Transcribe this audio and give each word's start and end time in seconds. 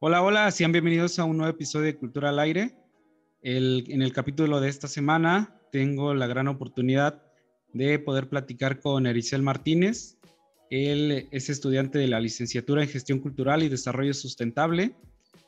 Hola, 0.00 0.22
hola, 0.22 0.48
sean 0.52 0.70
bienvenidos 0.70 1.18
a 1.18 1.24
un 1.24 1.38
nuevo 1.38 1.50
episodio 1.50 1.86
de 1.86 1.96
Cultura 1.96 2.28
al 2.28 2.38
Aire. 2.38 2.76
en 3.42 4.00
el 4.00 4.12
capítulo 4.12 4.60
de 4.60 4.68
esta 4.68 4.86
semana 4.86 5.60
tengo 5.72 6.14
la 6.14 6.28
gran 6.28 6.46
oportunidad 6.46 7.20
de 7.72 7.98
poder 7.98 8.28
platicar 8.28 8.78
con 8.78 9.08
Ericel 9.08 9.42
Martínez. 9.42 10.16
Él 10.70 11.26
es 11.32 11.50
estudiante 11.50 11.98
de 11.98 12.06
la 12.06 12.20
licenciatura 12.20 12.84
en 12.84 12.88
Gestión 12.88 13.18
Cultural 13.18 13.64
y 13.64 13.68
Desarrollo 13.68 14.14
Sustentable. 14.14 14.94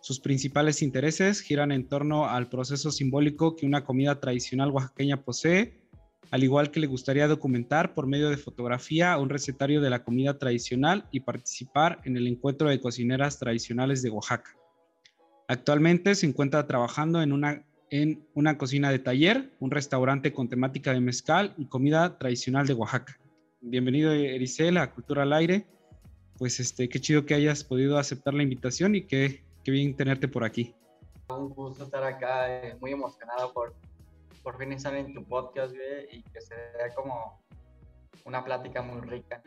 Sus 0.01 0.19
principales 0.19 0.83
intereses 0.83 1.43
giran 1.43 1.71
en 1.71 1.87
torno 1.87 2.27
al 2.27 2.49
proceso 2.49 2.91
simbólico 2.91 3.55
que 3.55 3.67
una 3.67 3.85
comida 3.85 4.19
tradicional 4.19 4.73
oaxaqueña 4.73 5.23
posee, 5.23 5.80
al 6.31 6.45
igual 6.45 6.71
que 6.71 6.81
le 6.81 6.87
gustaría 6.87 7.27
documentar 7.27 7.95
por 7.95 8.07
medio 8.07 8.31
de 8.31 8.37
fotografía 8.37 9.19
un 9.19 9.29
recetario 9.29 9.81
de 9.81 9.91
la 9.91 10.05
comida 10.05 10.39
tradicional 10.39 11.07
y 11.11 11.21
participar 11.21 12.01
en 12.05 12.17
el 12.17 12.27
encuentro 12.27 12.69
de 12.69 12.81
cocineras 12.81 13.39
tradicionales 13.39 14.03
de 14.03 14.11
Oaxaca. 14.11 14.57
Actualmente 15.49 16.15
se 16.15 16.27
encuentra 16.27 16.67
trabajando 16.69 17.21
en 17.23 17.33
una, 17.33 17.65
en 17.91 18.25
una 18.35 18.57
cocina 18.57 18.93
de 18.93 19.01
taller, 19.01 19.51
un 19.59 19.73
restaurante 19.73 20.33
con 20.33 20.49
temática 20.49 20.93
de 20.93 21.01
mezcal 21.01 21.55
y 21.59 21.67
comida 21.67 22.19
tradicional 22.19 22.67
de 22.67 22.75
Oaxaca. 22.75 23.19
Bienvenido 23.61 24.13
Ericel 24.13 24.77
a 24.77 24.93
Cultura 24.93 25.25
al 25.25 25.33
Aire. 25.33 25.67
Pues 26.39 26.61
este, 26.61 26.89
qué 26.89 27.01
chido 27.01 27.27
que 27.27 27.35
hayas 27.35 27.65
podido 27.65 27.99
aceptar 27.99 28.35
la 28.35 28.45
invitación 28.45 28.95
y 28.95 29.03
qué, 29.03 29.43
qué 29.65 29.73
bien 29.73 29.97
tenerte 29.97 30.29
por 30.29 30.45
aquí. 30.45 30.75
Un 31.29 31.51
gusto 31.51 31.85
estar 31.85 32.03
acá, 32.05 32.49
eh, 32.49 32.77
muy 32.81 32.93
emocionado 32.93 33.53
por 33.53 33.75
por 34.51 34.59
fin 34.59 34.73
estar 34.73 34.93
en 34.97 35.15
tu 35.15 35.25
podcast, 35.25 35.73
güey, 35.73 36.09
y 36.11 36.23
que 36.25 36.41
sea 36.41 36.93
como 36.97 37.41
una 38.25 38.45
plática 38.45 38.83
muy 38.83 39.01
rica. 39.09 39.41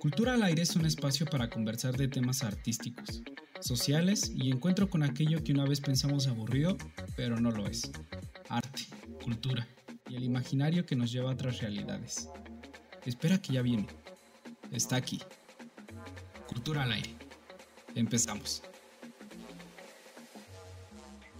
Cultura 0.00 0.34
al 0.34 0.42
aire 0.42 0.62
es 0.62 0.74
un 0.74 0.86
espacio 0.86 1.24
para 1.26 1.48
conversar 1.48 1.96
de 1.96 2.08
temas 2.08 2.42
artísticos, 2.42 3.22
sociales 3.60 4.32
y 4.34 4.50
encuentro 4.50 4.90
con 4.90 5.04
aquello 5.04 5.44
que 5.44 5.52
una 5.52 5.66
vez 5.66 5.80
pensamos 5.80 6.26
aburrido, 6.26 6.76
pero 7.16 7.38
no 7.38 7.52
lo 7.52 7.68
es. 7.68 7.92
Arte, 8.48 8.82
cultura 9.22 9.68
y 10.08 10.16
el 10.16 10.24
imaginario 10.24 10.84
que 10.84 10.96
nos 10.96 11.12
lleva 11.12 11.30
a 11.30 11.34
otras 11.34 11.60
realidades. 11.60 12.28
Espera 13.04 13.38
que 13.38 13.52
ya 13.52 13.62
viene. 13.62 13.86
Está 14.72 14.96
aquí. 14.96 15.20
Cultura 16.48 16.82
al 16.82 16.90
aire. 16.90 17.14
Empezamos. 17.94 18.64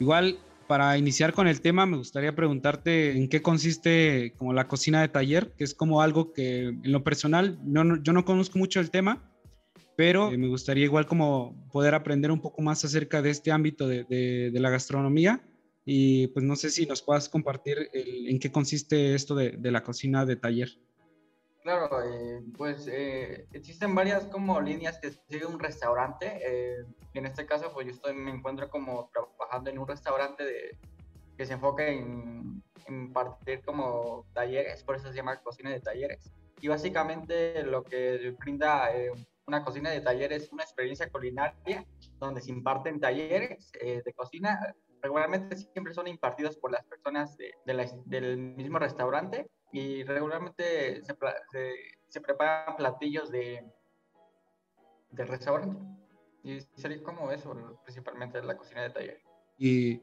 Igual, 0.00 0.38
para 0.66 0.96
iniciar 0.98 1.32
con 1.32 1.48
el 1.48 1.60
tema, 1.60 1.86
me 1.86 1.96
gustaría 1.96 2.34
preguntarte 2.34 3.16
en 3.16 3.28
qué 3.28 3.42
consiste 3.42 4.34
como 4.36 4.52
la 4.52 4.68
cocina 4.68 5.00
de 5.00 5.08
taller, 5.08 5.52
que 5.56 5.64
es 5.64 5.74
como 5.74 6.02
algo 6.02 6.32
que 6.32 6.68
en 6.68 6.92
lo 6.92 7.02
personal 7.02 7.58
no, 7.64 8.00
yo 8.02 8.12
no 8.12 8.24
conozco 8.24 8.58
mucho 8.58 8.78
el 8.78 8.91
tema, 8.91 9.32
pero 9.96 10.30
me 10.30 10.46
gustaría 10.46 10.84
igual 10.84 11.06
como 11.06 11.56
poder 11.72 11.94
aprender 11.94 12.30
un 12.30 12.41
poco 12.41 12.62
más 12.62 12.84
acerca 12.84 13.20
de 13.20 13.30
este 13.30 13.50
ámbito 13.50 13.88
de, 13.88 14.04
de, 14.04 14.60
la 14.60 14.70
gastronomía 14.70 15.42
y 15.84 16.28
pues 16.28 16.44
no 16.44 16.54
sé 16.54 16.70
si 16.70 16.86
nos 16.86 17.02
puedas 17.02 17.28
compartir 17.28 17.88
en 17.92 18.38
qué 18.38 18.52
consiste 18.52 19.16
esto 19.16 19.34
de, 19.34 19.52
de 19.52 19.70
la 19.72 19.82
cocina 19.82 20.24
de 20.24 20.36
taller. 20.36 20.78
Claro, 21.62 22.02
eh, 22.02 22.40
pues 22.56 22.86
eh, 22.86 23.46
existen 23.52 23.94
varias 23.94 24.26
como 24.26 24.60
líneas 24.60 24.98
que 25.00 25.10
sigue 25.28 25.44
un 25.44 25.58
restaurante. 25.58 26.38
Eh, 26.40 26.84
en 27.14 27.26
este 27.26 27.46
caso, 27.46 27.72
pues 27.72 27.86
yo 27.86 27.92
estoy, 27.92 28.14
me 28.14 28.30
encuentro 28.30 28.70
como 28.70 29.10
trabajando 29.12 29.70
en 29.70 29.78
un 29.78 29.88
restaurante 29.88 30.44
de, 30.44 30.78
que 31.36 31.46
se 31.46 31.54
enfoca 31.54 31.86
en, 31.86 32.62
en 32.86 33.12
partir 33.12 33.60
como 33.62 34.24
talleres, 34.34 34.84
por 34.84 34.96
eso 34.96 35.08
se 35.08 35.16
llama 35.16 35.36
cocina 35.42 35.70
de 35.70 35.80
talleres. 35.80 36.32
Y 36.60 36.68
básicamente 36.68 37.62
lo 37.64 37.82
que 37.84 38.34
brinda 38.38 38.90
una 39.46 39.64
cocina 39.64 39.90
de 39.90 40.00
talleres 40.00 40.44
es 40.44 40.52
una 40.52 40.64
experiencia 40.64 41.10
culinaria 41.10 41.84
donde 42.18 42.40
se 42.40 42.50
imparten 42.50 42.98
talleres 42.98 43.70
de 43.80 44.12
cocina. 44.14 44.74
Regularmente 45.00 45.56
siempre 45.56 45.94
son 45.94 46.08
impartidos 46.08 46.56
por 46.56 46.72
las 46.72 46.84
personas 46.84 47.36
de, 47.36 47.52
del 48.06 48.38
mismo 48.38 48.80
restaurante 48.80 49.48
y 49.72 50.02
regularmente 50.04 51.02
se, 51.02 51.16
se, 52.08 52.20
preparan 52.20 52.76
platillos 52.76 53.30
de 53.30 53.64
del 55.10 55.28
restaurante. 55.28 55.78
Y 56.42 56.60
sería 56.76 57.02
como 57.02 57.30
eso, 57.30 57.78
principalmente 57.84 58.42
la 58.42 58.56
cocina 58.56 58.82
de 58.82 58.90
taller. 58.90 59.22
Y 59.58 60.02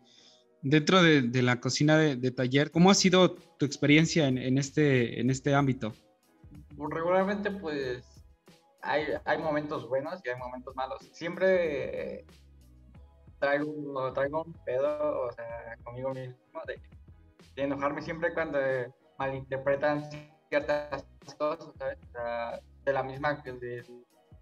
dentro 0.61 1.01
de, 1.01 1.23
de 1.23 1.41
la 1.41 1.59
cocina 1.59 1.97
de, 1.97 2.15
de, 2.15 2.31
taller, 2.31 2.71
¿cómo 2.71 2.91
ha 2.91 2.95
sido 2.95 3.35
tu 3.35 3.65
experiencia 3.65 4.27
en, 4.27 4.37
en, 4.37 4.57
este, 4.57 5.19
en 5.19 5.29
este 5.29 5.55
ámbito? 5.55 5.93
Pues 6.75 6.89
regularmente, 6.93 7.51
pues, 7.51 8.03
hay, 8.81 9.05
hay 9.23 9.37
momentos 9.37 9.87
buenos 9.87 10.21
y 10.23 10.29
hay 10.29 10.37
momentos 10.37 10.75
malos. 10.75 10.99
Siempre 11.13 12.25
traigo, 13.39 14.13
traigo 14.13 14.43
un 14.43 14.53
pedo, 14.65 15.27
o 15.27 15.31
sea, 15.31 15.77
conmigo 15.83 16.13
mismo, 16.13 16.61
de, 16.67 16.79
de 17.55 17.63
enojarme 17.63 18.01
siempre 18.01 18.33
cuando 18.33 18.59
malinterpretan 19.17 20.03
ciertas 20.49 21.05
cosas, 21.37 21.73
¿sabes? 21.77 21.97
de 22.83 22.93
la 22.93 23.03
misma, 23.03 23.35
de 23.43 23.83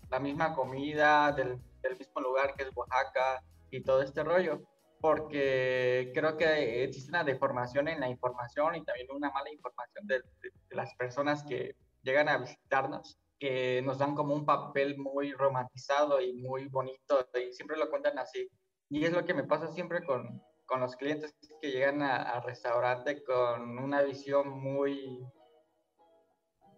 la 0.10 0.20
misma 0.20 0.54
comida, 0.54 1.32
del, 1.32 1.60
del, 1.82 1.98
mismo 1.98 2.22
lugar 2.22 2.54
que 2.56 2.64
es 2.64 2.76
Oaxaca 2.76 3.44
y 3.72 3.82
todo 3.82 4.02
este 4.02 4.24
rollo, 4.24 4.62
porque 5.00 6.12
creo 6.14 6.38
que 6.38 6.84
existe 6.84 7.10
una 7.10 7.24
deformación 7.24 7.88
en 7.88 8.00
la 8.00 8.10
información 8.10 8.76
y 8.76 8.84
también 8.84 9.08
una 9.12 9.32
mala 9.32 9.52
información 9.52 10.06
de, 10.08 10.20
de 10.42 10.76
las 10.76 10.94
personas 10.96 11.44
que 11.44 11.76
llegan 12.04 12.30
a 12.30 12.38
visitarnos, 12.38 13.18
que 13.40 13.82
nos 13.84 13.98
dan 13.98 14.16
como 14.16 14.36
un 14.36 14.46
papel 14.46 14.98
muy 14.98 15.32
romantizado 15.34 16.22
y 16.22 16.34
muy 16.34 16.68
bonito 16.68 17.28
y 17.34 17.54
siempre 17.54 17.78
lo 17.78 17.90
cuentan 17.90 18.20
así. 18.20 18.50
Y 18.90 19.06
es 19.06 19.12
lo 19.12 19.26
que 19.26 19.34
me 19.34 19.44
pasa 19.44 19.72
siempre 19.72 20.04
con, 20.04 20.42
con 20.74 20.82
los 20.82 20.96
clientes 20.96 21.36
que 21.62 21.70
llegan 21.70 22.02
al 22.02 22.42
restaurante 22.42 23.22
con 23.22 23.78
una 23.78 24.02
visión 24.02 24.50
muy, 24.50 25.20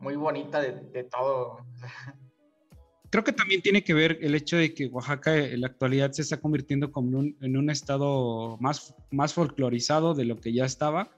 muy 0.01 0.17
bonita 0.17 0.59
de, 0.59 1.03
todo. 1.05 1.59
Creo 3.09 3.23
que 3.23 3.31
también 3.31 3.61
tiene 3.61 3.85
que 3.85 3.93
ver 3.93 4.17
el 4.19 4.35
hecho 4.35 4.57
de 4.57 4.73
que 4.73 4.87
Oaxaca 4.87 5.37
en 5.37 5.61
la 5.61 5.67
actualidad 5.67 6.11
se 6.11 6.23
está 6.23 6.41
convirtiendo 6.41 6.91
como 6.91 7.21
en 7.21 7.55
un 7.55 7.69
estado 7.69 8.57
más, 8.59 8.93
más 9.11 9.33
folclorizado 9.33 10.13
de 10.13 10.25
lo 10.25 10.35
que 10.41 10.51
ya 10.51 10.65
estaba 10.65 11.09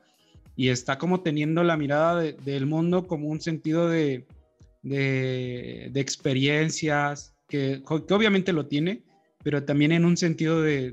y 0.56 0.70
está 0.70 1.00
como 1.00 1.22
teniendo 1.22 1.64
la 1.64 1.78
mirada 1.78 2.22
de, 2.22 2.34
del 2.34 2.68
mundo 2.68 3.08
como 3.08 3.28
un 3.28 3.42
sentido 3.42 3.90
de, 3.90 4.28
de, 4.84 5.90
de 5.92 6.00
experiencias, 6.00 7.34
que, 7.50 7.82
que 8.08 8.14
obviamente 8.14 8.54
lo 8.54 8.68
tiene, 8.68 9.07
pero 9.48 9.64
también 9.64 9.94
en 9.94 10.04
un 10.04 10.18
sentido 10.18 10.62
de, 10.62 10.92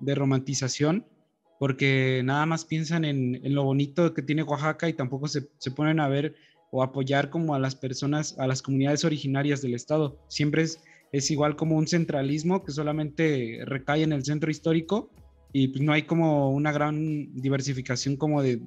de, 0.00 0.14
romantización, 0.14 1.04
porque 1.58 2.22
nada 2.24 2.46
más 2.46 2.64
piensan 2.64 3.04
en, 3.04 3.38
en, 3.44 3.54
lo 3.54 3.62
bonito 3.62 4.14
que 4.14 4.22
tiene 4.22 4.42
Oaxaca 4.42 4.88
y 4.88 4.94
tampoco 4.94 5.28
se, 5.28 5.46
se, 5.58 5.70
ponen 5.70 6.00
a 6.00 6.08
ver 6.08 6.34
o 6.70 6.82
apoyar 6.82 7.28
como 7.28 7.54
a 7.54 7.58
las 7.58 7.74
personas, 7.74 8.38
a 8.38 8.46
las 8.46 8.62
comunidades 8.62 9.04
originarias 9.04 9.60
del 9.60 9.74
estado. 9.74 10.18
Siempre 10.28 10.62
es, 10.62 10.82
es 11.12 11.30
igual 11.30 11.56
como 11.56 11.76
un 11.76 11.86
centralismo 11.86 12.64
que 12.64 12.72
solamente 12.72 13.60
recae 13.66 14.02
en 14.02 14.14
el 14.14 14.24
centro 14.24 14.50
histórico 14.50 15.10
y 15.52 15.68
pues 15.68 15.82
no 15.82 15.92
hay 15.92 16.04
como 16.04 16.52
una 16.52 16.72
gran 16.72 17.34
diversificación 17.34 18.16
como 18.16 18.40
de, 18.40 18.62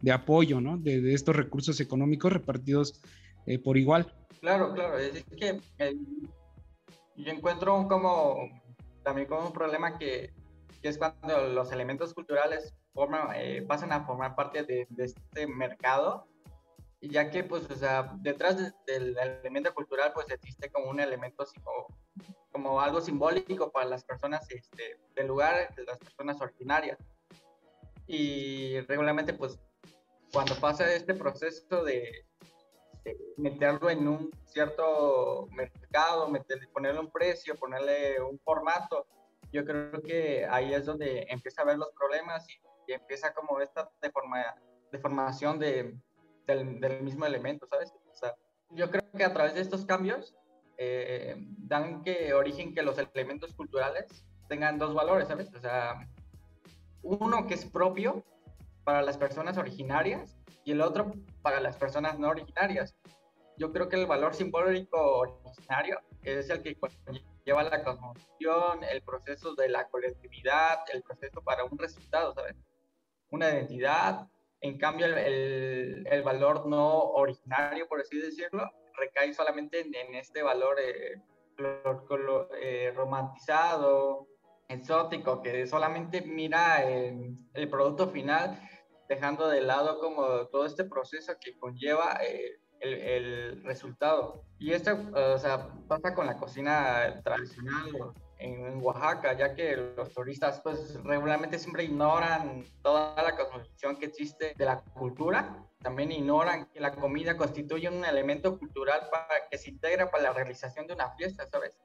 de 0.00 0.12
apoyo, 0.12 0.60
¿no? 0.60 0.78
De, 0.78 1.00
de, 1.00 1.12
estos 1.12 1.34
recursos 1.34 1.80
económicos 1.80 2.32
repartidos 2.32 3.02
eh, 3.46 3.58
por 3.58 3.76
igual. 3.78 4.14
Claro, 4.40 4.72
claro, 4.74 4.96
es 4.96 5.24
que 5.36 5.58
el 5.78 5.98
yo 7.16 7.32
encuentro 7.32 7.86
como 7.88 8.48
también 9.02 9.28
como 9.28 9.46
un 9.46 9.52
problema 9.52 9.98
que, 9.98 10.32
que 10.80 10.88
es 10.88 10.98
cuando 10.98 11.48
los 11.48 11.72
elementos 11.72 12.14
culturales 12.14 12.74
forman, 12.94 13.30
eh, 13.34 13.62
pasan 13.62 13.92
a 13.92 14.04
formar 14.04 14.34
parte 14.34 14.62
de, 14.64 14.86
de, 14.90 15.04
este 15.04 15.46
mercado, 15.46 16.26
ya 17.00 17.30
que 17.30 17.42
pues, 17.44 17.68
o 17.70 17.74
sea, 17.74 18.12
detrás 18.20 18.56
de, 18.56 18.72
del 18.86 19.18
elemento 19.18 19.74
cultural 19.74 20.12
pues 20.12 20.30
existe 20.30 20.70
como 20.70 20.90
un 20.90 21.00
elemento 21.00 21.44
como, 21.64 21.86
como 22.52 22.80
algo 22.80 23.00
simbólico 23.00 23.72
para 23.72 23.86
las 23.86 24.04
personas 24.04 24.48
este, 24.50 24.98
del 25.14 25.26
lugar, 25.26 25.74
de 25.74 25.84
las 25.84 25.98
personas 25.98 26.40
originarias. 26.40 26.98
Y 28.06 28.80
regularmente 28.80 29.32
pues 29.32 29.58
cuando 30.32 30.54
pasa 30.56 30.92
este 30.92 31.14
proceso 31.14 31.84
de, 31.84 32.26
meterlo 33.36 33.90
en 33.90 34.06
un 34.06 34.30
cierto 34.46 35.48
mercado, 35.52 36.28
meterle, 36.28 36.68
ponerle 36.68 37.00
un 37.00 37.10
precio, 37.10 37.56
ponerle 37.56 38.20
un 38.20 38.38
formato, 38.40 39.06
yo 39.52 39.64
creo 39.64 40.00
que 40.02 40.46
ahí 40.46 40.72
es 40.72 40.86
donde 40.86 41.26
empieza 41.28 41.62
a 41.62 41.66
ver 41.66 41.78
los 41.78 41.92
problemas 41.92 42.48
y, 42.48 42.60
empieza 42.88 43.32
como 43.32 43.58
esta 43.60 43.88
deforma, 44.02 44.54
deformación 44.90 45.58
de, 45.58 45.96
del, 46.46 46.78
del, 46.78 47.00
mismo 47.02 47.24
elemento, 47.24 47.66
¿sabes? 47.66 47.90
O 48.10 48.14
sea, 48.14 48.34
yo 48.70 48.90
creo 48.90 49.02
que 49.16 49.24
a 49.24 49.32
través 49.32 49.54
de 49.54 49.62
estos 49.62 49.86
cambios 49.86 50.36
eh, 50.76 51.36
dan 51.58 52.02
que 52.02 52.34
origen 52.34 52.74
que 52.74 52.82
los 52.82 52.98
elementos 52.98 53.54
culturales 53.54 54.26
tengan 54.48 54.78
dos 54.78 54.92
valores, 54.92 55.28
¿sabes? 55.28 55.54
O 55.54 55.60
sea, 55.60 56.06
uno 57.02 57.46
que 57.46 57.54
es 57.54 57.64
propio 57.64 58.24
para 58.84 59.00
las 59.00 59.16
personas 59.16 59.56
originarias 59.56 60.36
y 60.64 60.72
el 60.72 60.80
otro 60.80 61.12
para 61.42 61.60
las 61.60 61.76
personas 61.76 62.18
no 62.18 62.28
originarias. 62.28 62.94
yo 63.58 63.72
creo 63.72 63.88
que 63.88 63.96
el 63.96 64.06
valor 64.06 64.34
simbólico 64.34 64.98
originario 65.18 66.00
es 66.22 66.50
el 66.50 66.62
que 66.62 66.76
lleva 67.44 67.62
la 67.64 67.82
cosmovisión, 67.82 68.84
el 68.84 69.02
proceso 69.02 69.54
de 69.54 69.68
la 69.68 69.88
colectividad, 69.88 70.80
el 70.92 71.02
proceso 71.02 71.42
para 71.42 71.64
un 71.64 71.78
resultado, 71.78 72.32
¿sabes? 72.34 72.56
Una 73.30 73.50
identidad. 73.50 74.28
En 74.60 74.78
cambio, 74.78 75.06
el, 75.06 76.06
el, 76.06 76.22
valor 76.22 76.66
no 76.66 77.00
originario, 77.00 77.88
por 77.88 78.00
así 78.00 78.18
decirlo, 78.18 78.70
recae 78.96 79.34
solamente 79.34 79.80
en, 79.80 80.14
este 80.14 80.42
valor 80.42 80.76
eh, 80.78 81.20
eh, 82.60 82.92
romantizado, 82.94 84.28
exótico, 84.68 85.42
que 85.42 85.66
solamente 85.66 86.22
mira 86.22 86.84
el, 86.84 87.36
el, 87.54 87.68
producto 87.68 88.08
final, 88.08 88.56
dejando 89.12 89.48
de 89.48 89.60
lado 89.60 89.98
como 90.00 90.46
todo 90.46 90.64
este 90.64 90.84
proceso 90.84 91.34
que 91.38 91.58
conlleva 91.58 92.18
eh, 92.22 92.58
el, 92.80 93.62
resultado. 93.62 94.44
Y 94.58 94.72
esto 94.72 94.98
o 95.14 95.38
sea, 95.38 95.68
pasa 95.86 96.14
con 96.14 96.26
la 96.26 96.36
cocina 96.36 97.20
tradicional 97.22 98.14
en, 98.38 98.82
Oaxaca, 98.82 99.34
ya 99.34 99.54
que 99.54 99.76
los 99.76 100.12
turistas 100.12 100.60
pues 100.62 100.94
regularmente 101.04 101.58
siempre 101.58 101.84
ignoran 101.84 102.64
toda 102.82 103.22
la 103.22 103.36
cosmovisión 103.36 103.96
que 103.96 104.06
existe 104.06 104.54
de 104.56 104.64
la 104.64 104.80
cultura. 104.80 105.62
También 105.82 106.10
ignoran 106.10 106.66
que 106.72 106.80
la 106.80 106.92
comida 106.92 107.36
constituye 107.36 107.88
un 107.88 108.04
elemento 108.04 108.58
cultural 108.58 109.08
para 109.10 109.48
que 109.50 109.58
se 109.58 109.70
integra 109.70 110.10
para 110.10 110.24
la 110.24 110.32
realización 110.32 110.86
de 110.86 110.94
una 110.94 111.10
fiesta, 111.10 111.46
¿sabes? 111.50 111.78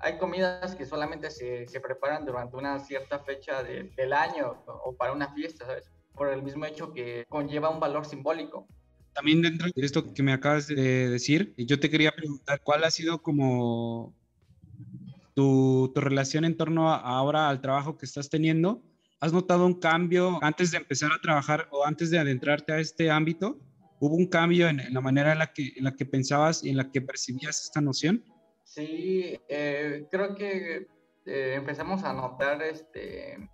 Hay 0.00 0.18
comidas 0.18 0.76
que 0.76 0.86
solamente 0.86 1.30
se, 1.30 1.66
se 1.66 1.80
preparan 1.80 2.24
durante 2.24 2.56
una 2.56 2.78
cierta 2.78 3.18
fecha 3.18 3.64
del 3.64 4.12
año 4.12 4.62
o 4.66 4.94
para 4.94 5.12
una 5.12 5.34
fiesta, 5.34 5.66
¿sabes? 5.66 5.90
Por 6.18 6.28
el 6.28 6.42
mismo 6.42 6.66
hecho 6.66 6.92
que 6.92 7.24
conlleva 7.28 7.70
un 7.70 7.80
valor 7.80 8.04
simbólico. 8.04 8.66
También 9.14 9.40
dentro 9.40 9.68
de 9.74 9.86
esto 9.86 10.12
que 10.12 10.22
me 10.22 10.32
acabas 10.32 10.66
de 10.66 11.08
decir, 11.08 11.54
yo 11.56 11.78
te 11.80 11.88
quería 11.88 12.12
preguntar 12.12 12.60
cuál 12.62 12.84
ha 12.84 12.90
sido 12.90 13.22
como 13.22 14.14
tu, 15.34 15.90
tu 15.94 16.00
relación 16.00 16.44
en 16.44 16.56
torno 16.56 16.92
a 16.92 16.96
ahora 16.96 17.48
al 17.48 17.60
trabajo 17.60 17.96
que 17.96 18.06
estás 18.06 18.28
teniendo. 18.28 18.82
¿Has 19.20 19.32
notado 19.32 19.66
un 19.66 19.80
cambio 19.80 20.38
antes 20.42 20.70
de 20.70 20.78
empezar 20.78 21.10
a 21.12 21.20
trabajar 21.20 21.68
o 21.70 21.84
antes 21.84 22.10
de 22.10 22.18
adentrarte 22.18 22.72
a 22.72 22.80
este 22.80 23.10
ámbito? 23.10 23.58
¿Hubo 24.00 24.14
un 24.14 24.26
cambio 24.26 24.68
en, 24.68 24.82
la 24.92 25.00
manera 25.00 25.32
en 25.32 25.38
la, 25.38 25.52
que, 25.52 25.72
en 25.76 25.84
la 25.84 25.94
que 25.96 26.06
pensabas 26.06 26.62
y 26.62 26.70
en 26.70 26.76
la 26.76 26.90
que 26.90 27.00
percibías 27.00 27.64
esta 27.64 27.80
noción? 27.80 28.24
Sí, 28.62 29.38
eh, 29.48 30.06
creo 30.10 30.34
que 30.36 30.86
eh, 31.26 31.54
empezamos 31.56 32.04
a 32.04 32.12
notar 32.12 32.62
este, 32.62 33.50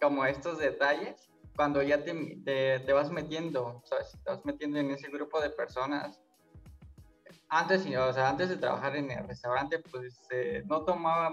como 0.00 0.24
estos 0.24 0.58
detalles 0.58 1.31
cuando 1.56 1.82
ya 1.82 2.02
te, 2.04 2.14
te, 2.44 2.92
vas 2.92 3.10
metiendo, 3.10 3.82
¿sabes? 3.84 4.18
Te 4.24 4.30
vas 4.30 4.44
metiendo 4.44 4.78
en 4.78 4.90
ese 4.90 5.08
grupo 5.08 5.40
de 5.40 5.50
personas. 5.50 6.20
Antes, 7.48 7.84
o 7.84 8.12
sea, 8.12 8.30
antes 8.30 8.48
de 8.48 8.56
trabajar 8.56 8.96
en 8.96 9.10
el 9.10 9.28
restaurante, 9.28 9.78
pues 9.78 10.26
eh, 10.30 10.62
no 10.66 10.84
tomaba 10.84 11.30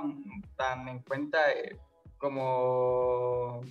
tan 0.58 0.88
en 0.90 1.00
cuenta 1.04 1.52
eh, 1.52 1.80
como 2.18 3.62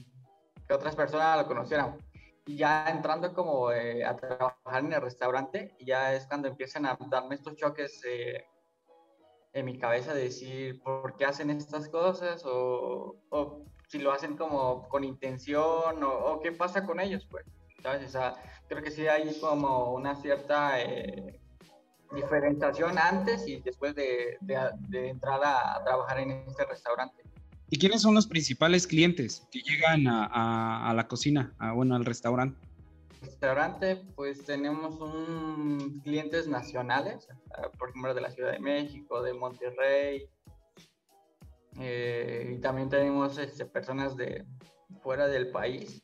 que 0.66 0.74
otras 0.74 0.96
personas 0.96 1.38
lo 1.38 1.46
conocieran. 1.46 1.98
Y 2.46 2.56
ya 2.56 2.88
entrando 2.88 3.34
como 3.34 3.70
eh, 3.70 4.04
a 4.04 4.16
trabajar 4.16 4.84
en 4.84 4.94
el 4.94 5.02
restaurante, 5.02 5.76
ya 5.80 6.14
es 6.14 6.26
cuando 6.26 6.48
empiezan 6.48 6.86
a 6.86 6.96
darme 7.10 7.34
estos 7.34 7.56
choques 7.56 8.00
en 9.52 9.64
mi 9.64 9.78
cabeza 9.78 10.14
de 10.14 10.24
decir 10.24 10.80
por 10.82 11.16
qué 11.16 11.24
hacen 11.24 11.50
estas 11.50 11.88
cosas 11.88 12.42
o, 12.44 13.16
o 13.30 13.64
si 13.88 13.98
lo 13.98 14.12
hacen 14.12 14.36
como 14.36 14.88
con 14.88 15.02
intención 15.02 16.02
o, 16.02 16.40
qué 16.40 16.52
pasa 16.52 16.84
con 16.84 17.00
ellos, 17.00 17.26
pues, 17.30 17.44
¿sabes? 17.82 18.06
O 18.06 18.10
sea, 18.10 18.36
creo 18.68 18.82
que 18.82 18.90
sí 18.90 19.06
hay 19.06 19.38
como 19.40 19.94
una 19.94 20.14
cierta 20.14 20.80
eh, 20.82 21.40
diferenciación 22.14 22.98
antes 22.98 23.48
y 23.48 23.60
después 23.60 23.94
de, 23.94 24.36
de, 24.40 25.08
entrar 25.08 25.40
a, 25.42 25.82
trabajar 25.84 26.20
en 26.20 26.32
este 26.46 26.64
restaurante. 26.66 27.22
¿Y 27.70 27.78
quiénes 27.78 28.02
son 28.02 28.14
los 28.14 28.26
principales 28.26 28.86
clientes 28.86 29.46
que 29.50 29.60
llegan 29.60 30.06
a, 30.06 30.88
a, 30.88 30.94
la 30.94 31.08
cocina, 31.08 31.54
a, 31.58 31.72
bueno, 31.72 31.96
al 31.96 32.04
restaurante? 32.04 32.67
Restaurante, 33.20 33.96
pues 34.14 34.44
tenemos 34.44 35.00
un, 35.00 36.00
clientes 36.04 36.46
nacionales, 36.46 37.28
por 37.78 37.90
ejemplo, 37.90 38.14
de 38.14 38.20
la 38.20 38.30
Ciudad 38.30 38.52
de 38.52 38.60
México, 38.60 39.22
de 39.22 39.34
Monterrey, 39.34 40.28
eh, 41.80 42.54
y 42.56 42.60
también 42.60 42.88
tenemos 42.88 43.38
este, 43.38 43.64
personas 43.64 44.16
de 44.16 44.44
fuera 45.02 45.28
del 45.28 45.50
país, 45.50 46.02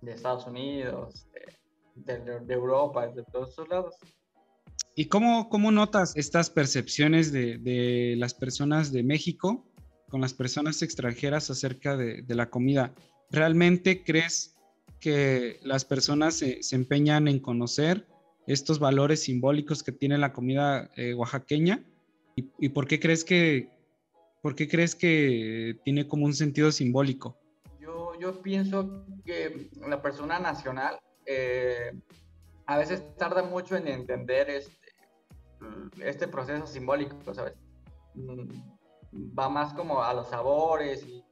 de 0.00 0.12
Estados 0.12 0.46
Unidos, 0.46 1.28
de, 1.94 2.40
de, 2.40 2.54
Europa, 2.54 3.06
de 3.06 3.22
todos 3.24 3.50
esos 3.50 3.68
lados. 3.68 3.94
¿Y 4.96 5.06
cómo, 5.06 5.48
cómo 5.48 5.70
notas 5.70 6.16
estas 6.16 6.50
percepciones 6.50 7.32
de, 7.32 7.58
de, 7.58 8.14
las 8.16 8.34
personas 8.34 8.92
de 8.92 9.02
México 9.02 9.64
con 10.08 10.20
las 10.20 10.34
personas 10.34 10.82
extranjeras 10.82 11.48
acerca 11.50 11.96
de, 11.96 12.24
la 12.28 12.50
comida? 12.50 12.92
¿Realmente 13.30 14.02
crees 14.02 14.51
que 15.00 15.58
las 15.62 15.84
personas 15.84 16.34
se, 16.34 16.60
empeñan 16.72 17.28
en 17.28 17.40
conocer 17.40 18.06
estos 18.46 18.78
valores 18.78 19.22
simbólicos 19.24 19.82
que 19.82 19.92
tiene 19.92 20.18
la 20.18 20.32
comida 20.32 20.90
eh, 20.96 21.14
oaxaqueña? 21.14 21.84
¿Y, 22.36 22.48
¿Y, 22.58 22.68
por 22.70 22.86
qué 22.86 22.98
crees 22.98 23.24
que, 23.24 23.70
¿Por 24.42 24.56
qué 24.56 24.68
crees 24.68 24.96
que 24.96 25.78
tiene 25.84 26.08
como 26.08 26.26
un 26.26 26.34
sentido 26.34 26.72
simbólico? 26.72 27.38
Yo, 27.80 28.18
yo 28.18 28.42
pienso 28.42 29.06
que 29.24 29.70
la 29.86 30.02
persona 30.02 30.40
nacional 30.40 30.98
eh, 31.26 31.92
a 32.66 32.76
veces 32.76 33.16
tarda 33.16 33.44
mucho 33.44 33.76
en 33.76 33.86
entender 33.86 34.50
este, 34.50 34.92
este 36.04 36.26
proceso 36.26 36.66
simbólico, 36.66 37.16
¿sabes? 37.32 37.54
Mm, 38.14 39.38
va 39.38 39.48
más 39.48 39.72
como 39.74 40.02
a 40.02 40.12
los 40.12 40.30
sabores 40.30 41.06
y 41.06 41.24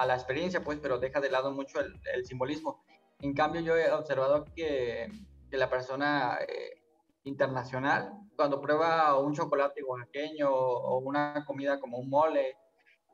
a, 0.00 0.06
la 0.06 0.14
experiencia, 0.14 0.62
pues, 0.62 0.78
pero 0.80 0.98
deja 0.98 1.20
de 1.20 1.30
lado 1.30 1.52
mucho 1.52 1.80
el, 1.80 2.24
simbolismo. 2.24 2.82
En 3.20 3.34
cambio, 3.34 3.60
yo 3.60 3.76
he 3.76 3.90
observado 3.92 4.44
que, 4.54 5.08
que 5.50 5.56
la 5.56 5.68
persona 5.68 6.38
eh, 6.46 6.82
internacional, 7.24 8.12
cuando 8.36 8.60
prueba 8.60 9.18
un 9.18 9.34
chocolate 9.34 9.82
oaxaqueño 9.82 10.50
o 10.50 10.98
una 10.98 11.44
comida 11.46 11.78
como 11.78 11.98
un 11.98 12.08
mole, 12.08 12.56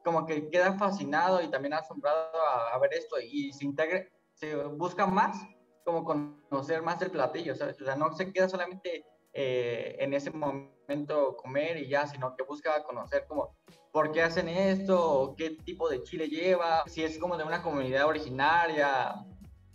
como 0.06 0.24
que 0.24 0.48
queda 0.50 0.78
fascinado 0.78 1.42
y 1.42 1.48
también 1.48 1.74
asombrado 1.74 2.30
a, 2.72 2.78
ver 2.78 2.94
esto 2.94 3.18
y 3.20 3.52
se 3.52 3.64
integre, 3.64 4.12
se 4.34 4.54
busca 4.54 5.04
más, 5.04 5.36
como 5.84 6.04
conocer 6.04 6.80
más 6.82 7.00
del 7.00 7.10
platillo, 7.10 7.56
¿sabes? 7.56 7.80
O 7.80 7.84
sea, 7.84 7.96
no 7.96 8.12
se 8.12 8.32
queda 8.32 8.48
solamente 8.48 9.04
eh, 9.38 9.96
en 9.98 10.14
ese 10.14 10.30
momento 10.30 11.36
comer 11.36 11.76
y 11.76 11.88
ya, 11.88 12.06
sino 12.06 12.34
que 12.34 12.42
busca 12.42 12.82
conocer 12.84 13.26
como 13.28 13.54
por 13.92 14.10
qué 14.10 14.22
hacen 14.22 14.48
esto, 14.48 15.34
qué 15.36 15.50
tipo 15.50 15.90
de 15.90 16.02
chile 16.02 16.28
lleva, 16.28 16.84
si 16.86 17.04
es 17.04 17.18
como 17.18 17.36
de 17.36 17.44
una 17.44 17.62
comunidad 17.62 18.06
originaria, 18.06 19.14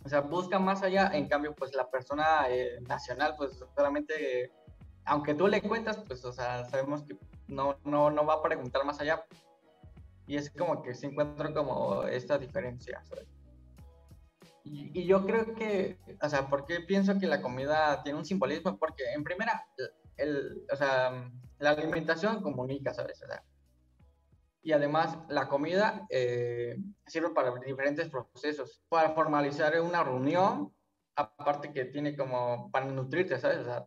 o 0.04 0.08
sea, 0.08 0.20
busca 0.20 0.58
más 0.58 0.82
allá, 0.82 1.12
en 1.12 1.28
cambio, 1.28 1.54
pues 1.54 1.74
la 1.74 1.88
persona 1.88 2.46
eh, 2.48 2.80
nacional, 2.88 3.34
pues 3.38 3.64
solamente, 3.76 4.50
aunque 5.04 5.34
tú 5.34 5.46
le 5.46 5.62
cuentas, 5.62 5.96
pues, 6.08 6.24
o 6.24 6.32
sea, 6.32 6.64
sabemos 6.64 7.04
que 7.04 7.16
no, 7.46 7.76
no, 7.84 8.10
no 8.10 8.26
va 8.26 8.34
a 8.34 8.42
preguntar 8.42 8.84
más 8.84 8.98
allá. 9.00 9.24
Y 10.26 10.36
es 10.36 10.50
como 10.50 10.82
que 10.82 10.94
se 10.94 11.06
encuentra 11.06 11.54
como 11.54 12.02
esta 12.04 12.36
diferencia, 12.36 13.00
¿sabes? 13.04 13.28
Y, 14.64 15.00
y, 15.00 15.06
yo 15.06 15.26
creo 15.26 15.54
que, 15.54 15.98
o 16.20 16.28
sea, 16.28 16.48
¿por 16.48 16.64
qué 16.66 16.80
pienso 16.80 17.18
que 17.18 17.26
la 17.26 17.42
comida 17.42 18.02
tiene 18.02 18.18
un 18.18 18.24
simbolismo? 18.24 18.78
Porque 18.78 19.04
en 19.12 19.24
primera, 19.24 19.66
el, 20.16 20.64
o 20.72 20.76
sea, 20.76 21.30
la 21.58 21.70
alimentación 21.70 22.42
comunica, 22.42 22.94
¿sabes? 22.94 23.20
O 23.22 23.26
sea, 23.26 23.42
y 24.62 24.72
además 24.72 25.18
la 25.28 25.48
comida 25.48 26.06
eh, 26.08 26.76
sirve 27.06 27.30
para 27.30 27.52
diferentes 27.58 28.08
procesos, 28.08 28.80
para 28.88 29.10
formalizar 29.10 29.78
una 29.80 30.04
reunión, 30.04 30.72
aparte 31.16 31.72
que 31.72 31.86
tiene 31.86 32.16
como 32.16 32.70
para 32.70 32.86
nutrirte, 32.86 33.38
¿sabes? 33.40 33.58
O 33.58 33.64
sea, 33.64 33.86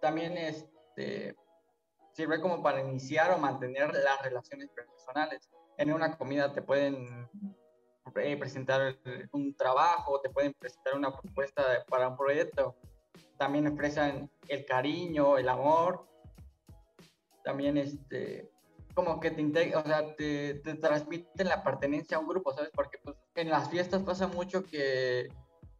también 0.00 0.36
este, 0.36 1.34
sirve 2.12 2.40
como 2.40 2.62
para 2.62 2.80
iniciar 2.80 3.32
o 3.32 3.38
mantener 3.38 3.92
las 3.92 4.22
relaciones 4.22 4.70
personales. 4.70 5.50
En 5.76 5.92
una 5.92 6.16
comida 6.16 6.52
te 6.52 6.62
pueden 6.62 7.28
eh, 8.16 8.36
presentar 8.36 8.96
un 9.32 9.54
trabajo, 9.54 10.20
te 10.20 10.30
pueden 10.30 10.54
presentar 10.54 10.94
una 10.94 11.12
propuesta 11.12 11.62
para 11.88 12.08
un 12.08 12.16
proyecto, 12.16 12.76
también 13.36 13.66
expresan 13.66 14.30
el 14.48 14.64
cariño, 14.64 15.38
el 15.38 15.48
amor, 15.48 16.06
también 17.44 17.76
este, 17.76 18.50
como 18.94 19.20
que 19.20 19.30
te, 19.30 19.76
o 19.76 19.84
sea, 19.84 20.16
te, 20.16 20.54
te, 20.54 20.74
transmiten 20.74 21.48
la 21.48 21.62
pertenencia 21.62 22.16
a 22.16 22.20
un 22.20 22.28
grupo, 22.28 22.52
¿sabes? 22.52 22.70
Porque 22.74 22.98
pues, 23.02 23.16
en 23.34 23.50
las 23.50 23.68
fiestas 23.68 24.02
pasa 24.02 24.26
mucho 24.26 24.64
que, 24.64 25.28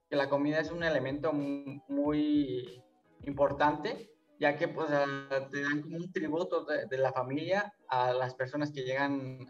que 0.09 0.17
la 0.17 0.29
comida 0.29 0.61
es 0.61 0.71
un 0.71 0.85
elemento 0.85 1.33
muy 1.33 2.83
importante, 3.23 4.11
ya 4.39 4.57
que 4.57 4.69
pues 4.69 4.89
te 4.89 5.63
dan 5.63 5.83
como 5.83 5.97
un 5.97 6.13
tributo 6.13 6.65
de, 6.65 6.87
de, 6.87 6.99
la 6.99 7.13
familia 7.13 7.75
a 7.89 8.13
las 8.13 8.35
personas 8.35 8.71
que 8.71 8.83
llegan 8.83 9.47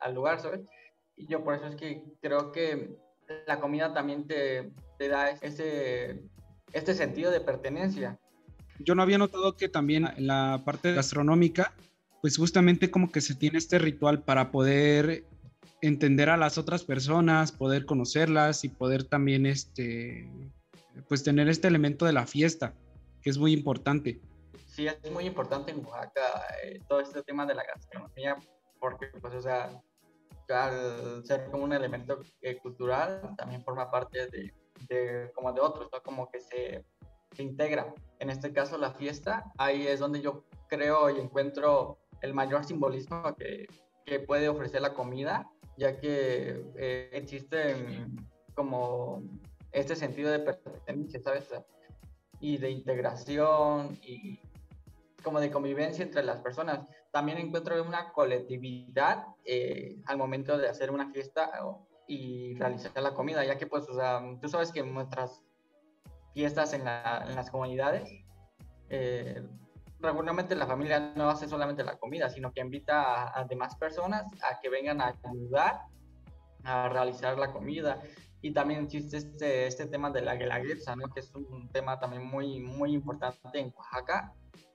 al 0.00 0.14
lugar, 0.14 0.40
¿sabes? 0.40 0.62
Y 1.16 1.26
yo 1.26 1.44
por 1.44 1.54
eso 1.54 1.66
es 1.66 1.76
que 1.76 2.04
creo 2.20 2.52
que 2.52 2.96
la 3.46 3.60
comida 3.60 3.92
también 3.92 4.26
te, 4.26 4.72
te 4.98 5.08
da 5.08 5.30
ese, 5.30 6.22
este 6.72 6.94
sentido 6.94 7.30
de 7.30 7.40
pertenencia. 7.40 8.18
yo 8.78 8.94
no 8.94 9.02
había 9.02 9.18
notado 9.18 9.56
que 9.56 9.68
también 9.68 10.08
en 10.16 10.26
la 10.26 10.62
parte 10.64 10.92
gastronómica, 10.92 11.74
pues 12.20 12.36
justamente 12.36 12.90
como 12.90 13.10
que 13.10 13.20
se 13.20 13.34
tiene 13.34 13.58
este 13.58 13.78
ritual 13.78 14.22
para 14.22 14.50
poder 14.50 15.24
entender 15.80 16.30
a 16.30 16.36
las 16.36 16.58
otras 16.58 16.84
personas, 16.84 17.52
poder 17.52 17.84
conocerlas 17.84 18.64
y 18.64 18.68
poder 18.68 19.04
también 19.04 19.46
este, 19.46 20.30
pues 21.08 21.24
tener 21.24 21.48
este 21.48 21.68
elemento 21.68 22.06
de 22.06 22.12
la 22.12 22.26
fiesta, 22.26 22.74
que 23.20 23.30
es 23.30 23.38
muy 23.38 23.52
importante. 23.52 24.20
Sí, 24.68 24.86
es 24.86 25.10
muy 25.10 25.26
importante 25.26 25.72
en 25.72 25.84
Oaxaca 25.84 26.22
eh, 26.64 26.80
todo 26.88 27.00
este 27.00 27.22
tema 27.22 27.44
de 27.44 27.54
la 27.54 27.64
gastronomía, 27.64 28.36
porque 28.78 29.08
pues, 29.20 29.34
o 29.34 29.42
sea, 29.42 29.82
al 30.52 31.24
ser 31.24 31.50
como 31.50 31.64
un 31.64 31.72
elemento 31.72 32.20
eh, 32.40 32.58
cultural, 32.58 33.34
también 33.36 33.62
forma 33.62 33.90
parte 33.90 34.26
de, 34.28 34.52
de, 34.88 35.30
como 35.34 35.52
de 35.52 35.60
otros, 35.60 35.88
¿no? 35.92 36.02
Como 36.02 36.30
que 36.30 36.40
se, 36.40 36.84
se 37.32 37.42
integra. 37.42 37.94
En 38.18 38.30
este 38.30 38.52
caso, 38.52 38.78
la 38.78 38.92
fiesta, 38.92 39.44
ahí 39.58 39.86
es 39.86 40.00
donde 40.00 40.20
yo 40.20 40.44
creo 40.68 41.10
y 41.10 41.20
encuentro 41.20 41.98
el 42.20 42.34
mayor 42.34 42.64
simbolismo 42.64 43.34
que, 43.36 43.66
que 44.04 44.20
puede 44.20 44.48
ofrecer 44.48 44.80
la 44.80 44.94
comida, 44.94 45.48
ya 45.76 45.98
que 45.98 46.64
eh, 46.76 47.10
existe 47.12 48.06
como 48.54 49.22
este 49.72 49.96
sentido 49.96 50.30
de 50.30 50.40
pertenencia, 50.40 51.20
¿sabes? 51.20 51.48
Y 52.40 52.58
de 52.58 52.70
integración 52.70 53.98
y 54.02 54.40
como 55.22 55.40
de 55.40 55.50
convivencia 55.50 56.04
entre 56.04 56.22
las 56.22 56.40
personas. 56.40 56.86
También 57.12 57.38
encuentro 57.38 57.80
una 57.82 58.10
colectividad 58.10 59.26
eh, 59.44 60.00
al 60.06 60.16
momento 60.16 60.56
de 60.56 60.68
hacer 60.68 60.90
una 60.90 61.12
fiesta 61.12 61.50
y 62.08 62.54
realizar 62.54 62.90
la 63.02 63.14
comida, 63.14 63.44
ya 63.44 63.58
que 63.58 63.66
pues, 63.66 63.86
o 63.88 63.94
sea, 63.94 64.22
tú 64.40 64.48
sabes 64.48 64.72
que 64.72 64.82
nuestras 64.82 65.42
fiestas 66.32 66.72
en, 66.72 66.84
las 66.84 67.50
comunidades, 67.50 68.08
eh, 68.88 69.46
regularmente 70.00 70.56
la 70.56 70.66
familia 70.66 71.12
no 71.14 71.28
hace 71.28 71.46
solamente 71.48 71.84
la 71.84 71.98
comida, 71.98 72.30
sino 72.30 72.50
que 72.50 72.62
invita 72.62 73.38
a, 73.38 73.44
demás 73.44 73.76
personas 73.76 74.24
a 74.42 74.58
que 74.60 74.70
vengan 74.70 75.02
a 75.02 75.14
ayudar 75.22 75.82
a 76.64 76.88
realizar 76.88 77.38
la 77.38 77.52
comida. 77.52 78.02
Y 78.40 78.52
también 78.52 78.84
existe 78.84 79.18
este, 79.18 79.66
este 79.66 79.86
tema 79.86 80.10
de 80.10 80.22
la 80.22 80.34
guelaguetza, 80.34 80.96
¿no? 80.96 81.08
que 81.08 81.20
es 81.20 81.32
un 81.34 81.68
tema 81.70 82.00
también 82.00 82.24
muy, 82.24 82.58
muy 82.58 82.92
importante 82.92 83.60
en 83.60 83.72
Oaxaca. 83.76 84.34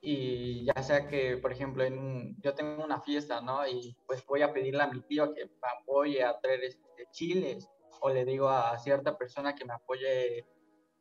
Y 0.10 0.64
ya 0.64 0.82
sea 0.84 1.06
que, 1.06 1.36
por 1.36 1.52
ejemplo, 1.52 1.84
en, 1.84 2.40
yo 2.42 2.56
tengo 2.56 2.82
una 2.82 3.02
fiesta, 3.02 3.42
¿no? 3.42 3.68
Y 3.68 3.94
pues 4.06 4.26
voy 4.26 4.42
a 4.42 4.54
pedirle 4.54 4.82
a 4.82 4.88
mi 4.88 5.02
tío 5.02 5.34
que 5.34 5.48
me 5.48 5.68
apoye 5.82 6.24
a 6.24 6.40
traer 6.40 6.64
este, 6.64 7.10
chiles, 7.12 7.70
o 8.00 8.10
le 8.10 8.24
digo 8.24 8.48
a 8.48 8.80
cierta 8.80 9.18
persona 9.18 9.54
que 9.54 9.66
me 9.66 9.74
apoye 9.74 10.46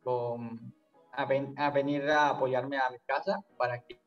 con, 0.03 0.73
a, 1.13 1.21
a 1.23 1.71
venir 1.71 2.09
a 2.09 2.31
apoyarme 2.31 2.79
a 2.79 2.89
mi 2.89 2.99
casa 3.05 3.39
para 3.57 3.81
que 3.81 3.97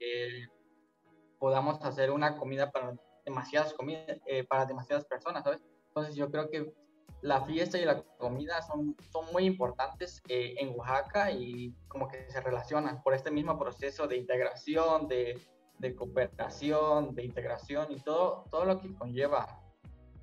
podamos 1.39 1.83
hacer 1.83 2.11
una 2.11 2.37
comida 2.37 2.71
para 2.71 2.95
demasiadas 3.25 3.73
comidas, 3.73 4.21
eh, 4.27 4.45
para 4.45 4.67
demasiadas 4.67 5.07
personas, 5.07 5.45
¿sabes? 5.45 5.63
Entonces 5.89 6.15
yo 6.15 6.31
creo 6.31 6.51
que 6.51 6.75
la 7.23 7.45
fiesta 7.45 7.79
y 7.79 7.85
la 7.85 8.03
comida 8.19 8.63
son, 8.63 8.97
son 9.13 9.27
muy 9.33 9.45
importantes 9.45 10.23
eh, 10.29 10.55
en 10.59 10.71
Oaxaca 10.71 11.31
y 11.31 11.75
como 11.89 12.09
que 12.09 12.27
se 12.29 12.41
relacionan 12.41 13.03
por 13.03 13.15
este 13.15 13.31
mismo 13.31 13.59
proceso 13.59 14.07
de 14.07 14.17
integración, 14.17 15.09
de, 15.09 15.39
de, 15.79 15.95
cooperación, 15.95 17.15
de 17.15 17.25
integración 17.25 17.89
y 17.91 18.01
todo, 18.01 18.45
todo 18.51 18.65
lo 18.65 18.81
que 18.81 18.95
conlleva. 18.95 19.47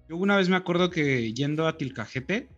Yo 0.09 0.17
una 0.17 0.37
vez 0.37 0.49
me 0.49 0.55
acuerdo 0.55 0.89
que 0.89 1.33
yendo 1.33 1.67
a 1.67 1.77
Tilcajete, 1.77 2.49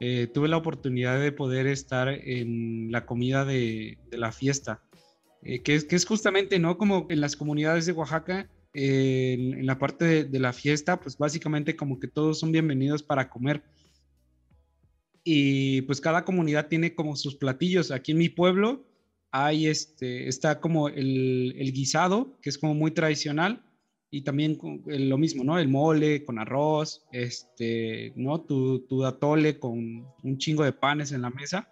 eh, 0.00 0.28
tuve 0.32 0.48
la 0.48 0.56
oportunidad 0.56 1.18
de 1.18 1.32
poder 1.32 1.66
estar 1.66 2.08
en 2.08 2.92
la 2.92 3.04
comida 3.04 3.44
de, 3.44 3.98
de 4.10 4.18
la 4.18 4.30
fiesta, 4.30 4.80
eh, 5.42 5.62
que, 5.62 5.74
es, 5.74 5.84
que 5.84 5.96
es 5.96 6.06
justamente, 6.06 6.58
¿no? 6.60 6.78
Como 6.78 7.06
en 7.08 7.20
las 7.20 7.34
comunidades 7.34 7.86
de 7.86 7.92
Oaxaca, 7.92 8.48
en, 8.74 9.66
la 9.66 9.78
parte 9.78 10.04
de, 10.04 10.24
de, 10.24 10.38
la 10.38 10.52
fiesta, 10.52 11.00
pues 11.00 11.18
básicamente 11.18 11.74
como 11.74 11.98
que 11.98 12.06
todos 12.06 12.38
son 12.38 12.52
bienvenidos 12.52 13.02
para 13.02 13.28
comer 13.28 13.64
y 15.30 15.82
pues 15.82 16.00
cada 16.00 16.24
comunidad 16.24 16.68
tiene 16.68 16.94
como 16.94 17.14
sus 17.14 17.36
platillos. 17.36 17.90
Aquí 17.90 18.12
en 18.12 18.18
mi 18.18 18.30
pueblo 18.30 18.86
hay 19.30 19.66
este, 19.66 20.26
está 20.26 20.58
como 20.58 20.88
el, 20.88 21.54
el 21.58 21.72
guisado, 21.74 22.38
que 22.40 22.48
es 22.48 22.56
como 22.56 22.72
muy 22.72 22.92
tradicional, 22.92 23.62
y 24.10 24.22
también 24.22 24.56
lo 24.86 25.18
mismo, 25.18 25.44
¿no? 25.44 25.58
El 25.58 25.68
mole 25.68 26.24
con 26.24 26.38
arroz, 26.38 27.04
este, 27.12 28.14
¿no? 28.16 28.40
Tu, 28.40 28.86
tu 28.86 29.04
atole 29.04 29.58
con 29.58 30.06
un 30.22 30.38
chingo 30.38 30.64
de 30.64 30.72
panes 30.72 31.12
en 31.12 31.20
la 31.20 31.28
mesa, 31.28 31.68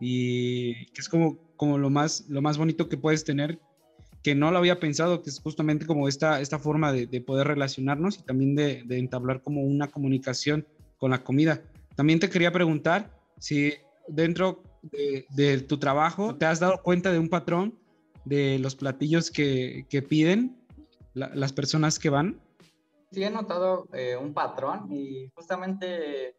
y 0.00 0.86
que 0.86 1.00
es 1.00 1.08
como, 1.08 1.38
como 1.54 1.78
lo, 1.78 1.90
más, 1.90 2.24
lo 2.28 2.42
más 2.42 2.58
bonito 2.58 2.88
que 2.88 2.96
puedes 2.96 3.22
tener, 3.22 3.60
que 4.24 4.34
no 4.34 4.50
lo 4.50 4.58
había 4.58 4.80
pensado, 4.80 5.22
que 5.22 5.30
es 5.30 5.38
justamente 5.38 5.86
como 5.86 6.08
esta, 6.08 6.40
esta 6.40 6.58
forma 6.58 6.92
de, 6.92 7.06
de 7.06 7.20
poder 7.20 7.46
relacionarnos 7.46 8.18
y 8.18 8.22
también 8.24 8.56
de, 8.56 8.82
de 8.82 8.98
entablar 8.98 9.44
como 9.44 9.62
una 9.62 9.86
comunicación 9.86 10.66
con 10.98 11.12
la 11.12 11.22
comida. 11.22 11.62
También 11.96 12.20
te 12.20 12.28
quería 12.30 12.52
preguntar 12.52 13.10
si 13.38 13.74
dentro 14.06 14.62
de, 14.82 15.60
tu 15.66 15.78
trabajo 15.78 16.36
te 16.36 16.46
has 16.46 16.60
dado 16.60 16.82
cuenta 16.82 17.10
de 17.10 17.18
un 17.18 17.28
patrón 17.28 17.78
de 18.24 18.58
los 18.58 18.76
platillos 18.76 19.30
que, 19.30 19.86
piden 20.08 20.62
las 21.14 21.52
personas 21.52 21.98
que 21.98 22.10
van. 22.10 22.40
Sí, 23.10 23.24
he 23.24 23.30
notado 23.30 23.88
eh, 23.94 24.16
un 24.16 24.34
patrón 24.34 24.92
y 24.92 25.30
justamente 25.34 26.36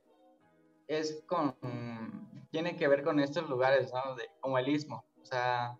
es 0.87 1.23
con, 1.25 1.55
tiene 2.51 2.75
que 2.75 2.87
ver 2.87 3.03
con 3.03 3.19
estos 3.19 3.49
lugares, 3.49 3.91
¿no? 3.91 4.15
De, 4.15 4.23
como 4.39 4.59
el 4.59 4.69
istmo. 4.69 5.03
O 5.21 5.25
sea, 5.25 5.75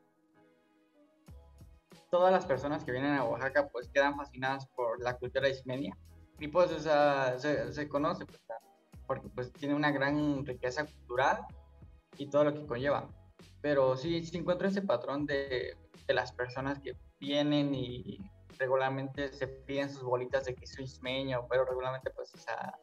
todas 2.09 2.31
las 2.31 2.45
personas 2.45 2.83
que 2.83 2.91
vienen 2.91 3.13
a 3.13 3.25
Oaxaca 3.25 3.69
pues 3.69 3.89
quedan 3.89 4.15
fascinadas 4.15 4.65
por 4.67 5.01
la 5.03 5.17
cultura 5.17 5.49
ismenia 5.49 5.95
y 6.39 6.47
pues 6.47 6.71
o 6.71 6.79
sea, 6.79 7.37
se, 7.37 7.71
se 7.73 7.87
conoce 7.87 8.25
pues, 8.25 8.39
porque 9.07 9.29
pues 9.29 9.51
tiene 9.53 9.73
una 9.73 9.91
gran 9.91 10.45
riqueza 10.45 10.85
cultural 10.85 11.45
y 12.17 12.29
todo 12.29 12.43
lo 12.43 12.53
que 12.53 12.65
conlleva. 12.65 13.09
Pero 13.61 13.97
sí, 13.97 14.23
sí 14.25 14.37
encuentro 14.37 14.67
ese 14.67 14.81
patrón 14.81 15.25
de, 15.25 15.75
de 16.05 16.13
las 16.13 16.31
personas 16.31 16.79
que 16.79 16.95
vienen 17.19 17.73
y 17.73 18.19
regularmente 18.59 19.31
se 19.33 19.47
piden 19.47 19.89
sus 19.89 20.03
bolitas 20.03 20.45
de 20.45 20.55
queso 20.55 20.81
ismeño, 20.81 21.47
pero 21.49 21.65
regularmente 21.65 22.09
pues, 22.11 22.33
o 22.33 22.37
sea, 22.37 22.77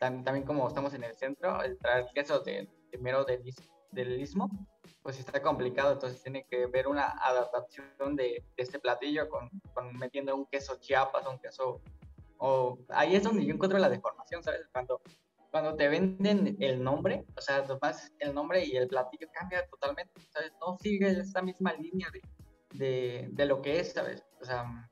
también, 0.00 0.44
como 0.44 0.66
estamos 0.66 0.94
en 0.94 1.04
el 1.04 1.14
centro, 1.14 1.62
el 1.62 1.76
traer 1.78 2.06
queso 2.14 2.40
de, 2.40 2.66
primero 2.90 3.24
del, 3.24 3.42
del 3.92 4.20
istmo, 4.20 4.48
pues 5.02 5.18
está 5.18 5.42
complicado, 5.42 5.92
entonces 5.92 6.22
tiene 6.22 6.46
que 6.46 6.66
ver 6.66 6.88
una 6.88 7.08
adaptación 7.22 8.16
de, 8.16 8.44
de 8.56 8.62
este 8.62 8.78
platillo 8.78 9.28
con, 9.28 9.50
con, 9.74 9.96
metiendo 9.98 10.34
un 10.34 10.46
queso 10.46 10.76
chiapas, 10.80 11.26
un 11.26 11.38
queso 11.38 11.82
o 12.40 12.78
ahí 12.88 13.16
es 13.16 13.22
donde 13.22 13.44
yo 13.44 13.54
encuentro 13.54 13.78
la 13.78 13.90
deformación, 13.90 14.42
¿sabes? 14.42 14.66
Cuando, 14.72 15.02
cuando 15.50 15.76
te 15.76 15.88
venden 15.88 16.56
el 16.58 16.82
nombre, 16.82 17.26
o 17.36 17.40
sea, 17.40 17.62
nomás 17.66 18.12
el 18.18 18.34
nombre 18.34 18.64
y 18.64 18.76
el 18.76 18.88
platillo 18.88 19.28
cambia 19.32 19.66
totalmente, 19.68 20.20
¿sabes? 20.30 20.52
No 20.58 20.78
sigue 20.78 21.10
esa 21.10 21.42
misma 21.42 21.74
línea 21.74 22.08
de, 22.10 22.22
de, 22.78 23.28
de 23.30 23.44
lo 23.44 23.60
que 23.60 23.80
es, 23.80 23.92
¿sabes? 23.92 24.24
O 24.40 24.44
sea, 24.44 24.90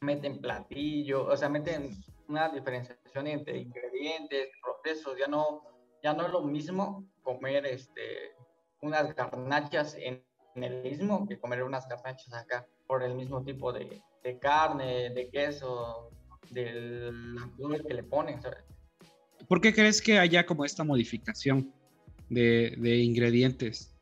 meten 0.00 0.40
platillo, 0.40 1.26
o 1.26 1.36
sea, 1.36 1.48
meten 1.48 1.96
una 2.28 2.48
diferenciación 2.48 3.28
entre 3.28 3.58
ingredientes, 3.58 4.48
procesos, 4.60 5.16
ya 5.16 5.28
no, 5.28 5.62
ya 6.02 6.12
no 6.14 6.26
es 6.26 6.32
lo 6.32 6.42
mismo 6.42 7.04
comer 7.22 7.64
este, 7.66 8.34
unas 8.82 9.14
garnachas 9.14 9.94
en, 9.94 10.24
en 10.56 10.64
el 10.64 10.82
mismo 10.82 11.28
que 11.28 11.38
comer 11.38 11.62
unas 11.62 11.88
garnachas 11.88 12.34
acá 12.34 12.66
por 12.88 13.04
el 13.04 13.14
mismo 13.14 13.44
tipo 13.44 13.72
de, 13.72 14.02
de 14.24 14.38
carne, 14.40 15.10
de 15.10 15.30
queso, 15.30 16.10
del 16.50 17.84
que 17.86 17.94
le 17.94 18.02
ponen, 18.02 18.40
¿Por 19.46 19.60
qué 19.60 19.72
crees 19.72 20.02
que 20.02 20.18
haya 20.18 20.44
como 20.44 20.64
esta 20.64 20.84
modificación 20.84 21.72
de, 22.28 22.74
de 22.76 22.96
ingredientes? 22.96 23.94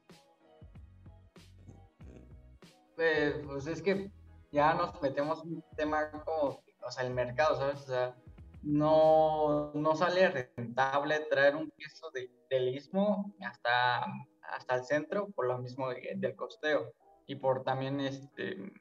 Pues, 2.97 3.35
pues, 3.45 3.67
es 3.67 3.83
que 3.83 4.11
ya 4.50 4.75
nos 4.75 5.00
metemos 5.03 5.45
en 5.45 5.57
un 5.57 5.65
tema 5.76 6.11
como, 6.11 6.62
o 6.81 6.91
sea, 6.91 7.05
el 7.05 7.12
mercado, 7.12 7.57
¿sabes? 7.57 7.83
O 7.83 7.87
sea, 7.87 8.17
no, 8.62 9.71
no 9.75 9.95
sale 9.95 10.29
rentable 10.57 11.21
traer 11.31 11.55
un 11.55 11.71
queso 11.76 12.11
de, 12.11 12.31
del 12.50 12.75
istmo 12.75 13.35
hasta, 13.43 14.07
hasta 14.43 14.75
el 14.75 14.85
centro 14.85 15.29
por 15.29 15.47
lo 15.47 15.59
mismo 15.59 15.91
del 15.91 16.35
costeo 16.35 16.93
y 17.26 17.37
por 17.37 17.62
también, 17.62 18.00
este, 18.00 18.73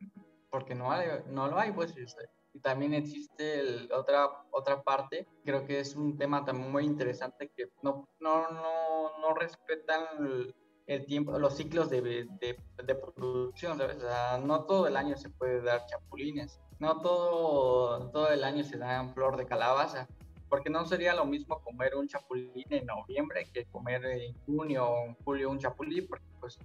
porque 0.50 0.74
no, 0.74 0.91
hay, 0.91 1.07
no 1.27 1.48
lo 1.48 1.60
hay, 1.60 1.72
pues, 1.72 1.95
este, 1.98 2.24
y 2.55 2.59
también 2.62 2.93
existe 2.93 3.59
el, 3.59 3.91
otra, 3.91 4.29
otra 4.50 4.81
parte, 4.81 5.27
creo 5.43 5.65
que 5.65 5.81
es 5.81 5.93
un 5.93 6.17
tema 6.17 6.45
también 6.45 6.71
muy 6.71 6.85
interesante 6.85 7.51
que 7.53 7.65
no, 7.83 8.07
no, 8.21 8.50
no, 8.50 9.19
no 9.19 9.33
respetan 9.33 10.53
el, 10.88 11.05
tiempo, 11.05 11.38
los 11.38 11.57
ciclos 11.57 11.89
de, 11.89 12.01
de, 12.01 12.57
de 12.81 12.95
producción, 12.95 13.77
¿sabes? 13.77 13.97
O 13.97 14.07
sea, 14.07 14.38
no 14.38 14.63
todo 14.63 14.88
el 14.88 14.95
año 14.95 15.17
se 15.17 15.29
puede 15.29 15.62
dar 15.62 15.85
chapulines, 15.85 16.62
no 16.79 17.01
todo, 17.01 18.09
todo 18.12 18.29
el 18.29 18.45
año 18.45 18.63
se 18.63 18.77
da 18.77 19.05
flor 19.13 19.35
de 19.35 19.45
calabaza, 19.45 20.07
porque 20.47 20.69
no 20.69 20.85
sería 20.85 21.13
lo 21.13 21.25
mismo 21.25 21.62
comer 21.62 21.93
un 21.95 22.07
chapulín 22.07 22.67
en 22.69 22.85
noviembre 22.85 23.50
que 23.53 23.65
comer 23.65 24.05
en 24.05 24.33
junio 24.45 24.88
o 24.88 25.05
en 25.07 25.15
julio 25.25 25.50
un 25.50 25.59
chapulín, 25.59 26.07
porque 26.07 26.25
pues 26.39 26.57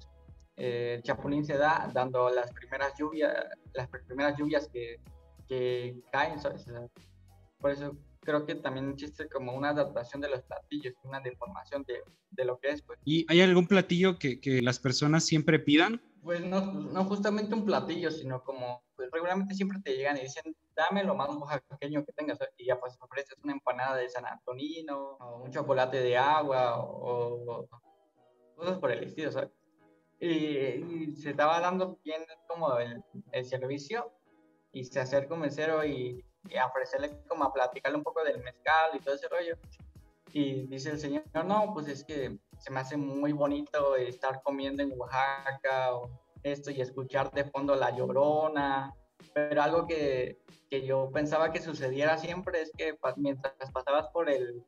eh, 0.56 0.94
el 0.98 1.02
Chapulín 1.02 1.44
se 1.44 1.56
da 1.56 1.90
dando 1.92 2.28
las 2.30 2.52
primeras 2.52 2.92
lluvias, 2.96 3.34
las 3.72 3.88
primeras 3.88 4.38
lluvias 4.38 4.68
que, 4.68 5.00
que 5.50 6.00
caen, 6.12 6.38
por 7.58 7.72
eso 7.72 7.96
creo 8.20 8.46
que 8.46 8.54
también 8.54 8.90
existe 8.90 9.28
como 9.28 9.52
una 9.52 9.70
adaptación 9.70 10.20
de 10.20 10.28
los 10.28 10.42
platillos, 10.42 10.94
una 11.02 11.18
deformación 11.18 11.82
de, 11.88 12.02
de 12.30 12.44
lo 12.44 12.60
que 12.60 12.68
es. 12.68 12.82
Pues. 12.82 13.00
¿Y 13.04 13.26
hay 13.28 13.40
algún 13.40 13.66
platillo 13.66 14.16
que, 14.16 14.40
que, 14.40 14.62
las 14.62 14.78
personas 14.78 15.24
siempre 15.24 15.58
pidan? 15.58 16.00
Pues 16.22 16.40
no, 16.44 16.60
no 16.60 17.04
justamente 17.04 17.52
un 17.52 17.64
platillo, 17.64 18.12
sino 18.12 18.44
como 18.44 18.84
pues, 18.94 19.10
regularmente 19.10 19.54
siempre 19.54 19.80
te 19.82 19.96
llegan 19.96 20.18
y 20.18 20.20
dicen, 20.20 20.54
dame 20.76 21.02
lo 21.02 21.16
más 21.16 21.30
oaxaqueño 21.30 22.04
que 22.04 22.12
tengas, 22.12 22.38
y 22.56 22.66
ya 22.66 22.78
pues 22.78 22.96
ofreces 23.00 23.36
una 23.42 23.54
empanada 23.54 23.96
de 23.96 24.08
San 24.08 24.26
Antonino, 24.26 25.16
o 25.18 25.42
un 25.42 25.50
chocolate 25.50 26.00
de 26.00 26.16
agua, 26.16 26.78
o, 26.78 27.66
cosas 28.54 28.78
por 28.78 28.92
el 28.92 29.02
estilo, 29.02 29.32
¿sabes? 29.32 29.50
Y, 30.20 31.16
se 31.16 31.30
estaba 31.30 31.58
dando 31.58 31.98
bien 32.04 32.22
como 32.46 32.78
el, 32.78 33.02
el 33.32 33.44
servicio, 33.44 34.12
y 34.72 34.84
se 34.84 35.00
acerca 35.00 35.34
un 35.34 35.40
mesero 35.40 35.84
y, 35.84 36.24
y 36.48 36.56
a 36.56 36.66
ofrecerle 36.66 37.22
como 37.28 37.44
a 37.44 37.52
platicarle 37.52 37.98
un 37.98 38.04
poco 38.04 38.22
del 38.24 38.42
mezcal 38.42 38.90
y 38.94 39.00
todo 39.00 39.14
ese 39.14 39.28
rollo. 39.28 39.56
Y 40.32 40.66
dice 40.66 40.90
el 40.90 41.00
señor, 41.00 41.24
no, 41.44 41.72
pues 41.74 41.88
es 41.88 42.04
que 42.04 42.38
se 42.58 42.70
me 42.70 42.80
hace 42.80 42.96
muy 42.96 43.32
bonito 43.32 43.96
estar 43.96 44.42
comiendo 44.42 44.82
en 44.82 44.92
Oaxaca 44.96 45.94
o 45.94 46.10
esto 46.42 46.70
y 46.70 46.80
escuchar 46.80 47.30
de 47.32 47.44
fondo 47.44 47.74
la 47.74 47.90
llorona. 47.90 48.94
Pero 49.34 49.62
algo 49.62 49.86
que, 49.86 50.40
que 50.70 50.86
yo 50.86 51.10
pensaba 51.12 51.52
que 51.52 51.60
sucediera 51.60 52.16
siempre 52.16 52.62
es 52.62 52.72
que 52.76 52.96
mientras 53.16 53.54
pasabas 53.72 54.08
por 54.08 54.30
el, 54.30 54.64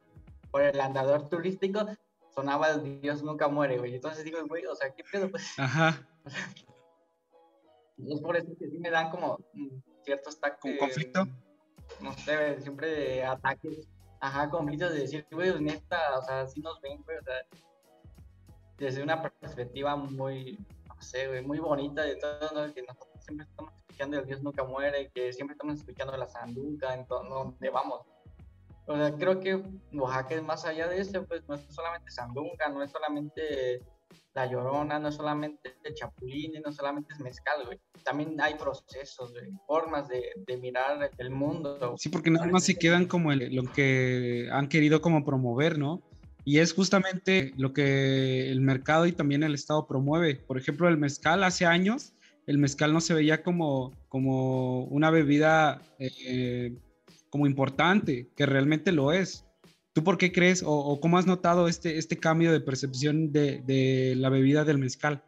por 0.50 0.62
el 0.62 0.80
andador 0.80 1.28
turístico, 1.28 1.86
sonaba 2.34 2.70
el 2.70 3.00
Dios 3.00 3.22
nunca 3.22 3.48
muere, 3.48 3.78
güey. 3.78 3.94
Entonces 3.94 4.24
digo, 4.24 4.38
güey, 4.46 4.66
o 4.66 4.74
sea, 4.74 4.92
¿qué 4.94 5.04
pedo? 5.10 5.30
Pues? 5.30 5.44
Ajá. 5.58 6.06
es 7.98 8.20
por 8.20 8.36
eso 8.36 8.52
que 8.58 8.68
sí 8.68 8.78
me 8.78 8.90
dan 8.90 9.10
como 9.10 9.38
ciertos 10.04 10.40
tactos. 10.40 10.70
¿Un 10.70 10.78
conflicto? 10.78 11.26
no 12.00 12.12
sé, 12.14 12.60
siempre 12.60 13.24
ataques, 13.24 13.88
ajá, 14.20 14.48
conflictos 14.50 14.92
de 14.92 15.00
decir, 15.00 15.26
güey, 15.30 15.60
neta, 15.60 16.18
o 16.18 16.22
sea, 16.22 16.46
sí 16.46 16.60
nos 16.60 16.80
ven, 16.80 17.02
güey, 17.04 17.18
o 17.18 17.22
sea, 17.22 17.34
desde 18.78 19.02
una 19.02 19.22
perspectiva 19.22 19.96
muy, 19.96 20.58
no 20.88 21.00
sé, 21.00 21.28
güey, 21.28 21.42
muy 21.44 21.58
bonita 21.58 22.02
de 22.02 22.16
todo, 22.16 22.50
¿no? 22.52 22.72
que 22.72 22.82
nosotros 22.82 23.24
siempre 23.24 23.46
estamos 23.48 23.72
escuchando 23.80 24.18
el 24.18 24.26
Dios 24.26 24.42
nunca 24.42 24.64
muere, 24.64 25.10
que 25.14 25.32
siempre 25.32 25.54
estamos 25.54 25.78
escuchando 25.78 26.16
la 26.16 26.28
sanduca, 26.28 26.94
en 26.94 27.06
todo 27.06 27.22
donde 27.24 27.70
vamos. 27.70 28.00
O 28.86 28.96
sea, 28.96 29.14
creo 29.14 29.38
que 29.38 29.62
Oaxaca 29.92 30.34
es 30.34 30.42
más 30.42 30.64
allá 30.64 30.88
de 30.88 31.00
eso, 31.00 31.24
pues 31.24 31.46
no 31.48 31.54
es 31.54 31.62
solamente 31.68 32.10
sandunga, 32.10 32.68
no 32.68 32.82
es 32.82 32.90
solamente 32.90 33.80
la 34.34 34.46
Llorona 34.46 34.98
no 34.98 35.12
solamente 35.12 35.76
de 35.82 35.94
Chapulín, 35.94 36.52
no 36.64 36.72
solamente 36.72 37.12
es 37.12 37.20
mezcal, 37.20 37.66
güey. 37.66 37.78
También 38.04 38.40
hay 38.40 38.54
procesos, 38.54 39.34
formas 39.66 40.08
de, 40.08 40.30
de, 40.46 40.56
mirar 40.56 41.10
el 41.18 41.30
mundo. 41.30 41.94
Sí, 41.98 42.08
porque 42.08 42.30
nada 42.30 42.46
más 42.46 42.64
se 42.64 42.76
quedan 42.76 43.06
como 43.06 43.32
lo 43.32 43.64
que 43.72 44.48
han 44.50 44.68
querido 44.68 45.02
como 45.02 45.24
promover, 45.24 45.78
¿no? 45.78 46.02
Y 46.44 46.58
es 46.58 46.72
justamente 46.72 47.52
lo 47.56 47.72
que 47.72 48.50
el 48.50 48.60
mercado 48.60 49.06
y 49.06 49.12
también 49.12 49.42
el 49.42 49.54
Estado 49.54 49.86
promueve. 49.86 50.36
Por 50.36 50.58
ejemplo, 50.58 50.88
el 50.88 50.96
mezcal 50.96 51.44
hace 51.44 51.66
años, 51.66 52.14
el 52.46 52.58
mezcal 52.58 52.92
no 52.92 53.00
se 53.00 53.14
veía 53.14 53.42
como, 53.42 53.92
como 54.08 54.84
una 54.84 55.10
bebida 55.10 55.80
eh, 55.98 56.76
como 57.30 57.46
importante, 57.46 58.28
que 58.34 58.46
realmente 58.46 58.90
lo 58.90 59.12
es. 59.12 59.44
¿Tú 59.92 60.02
por 60.02 60.16
qué 60.16 60.32
crees 60.32 60.62
o, 60.66 60.98
cómo 61.00 61.18
has 61.18 61.26
notado 61.26 61.68
este, 61.68 61.98
este 61.98 62.18
cambio 62.18 62.50
de 62.50 62.60
percepción 62.60 63.30
de, 63.30 63.60
de, 63.60 64.14
la 64.16 64.30
bebida 64.30 64.64
del 64.64 64.78
mezcal? 64.78 65.22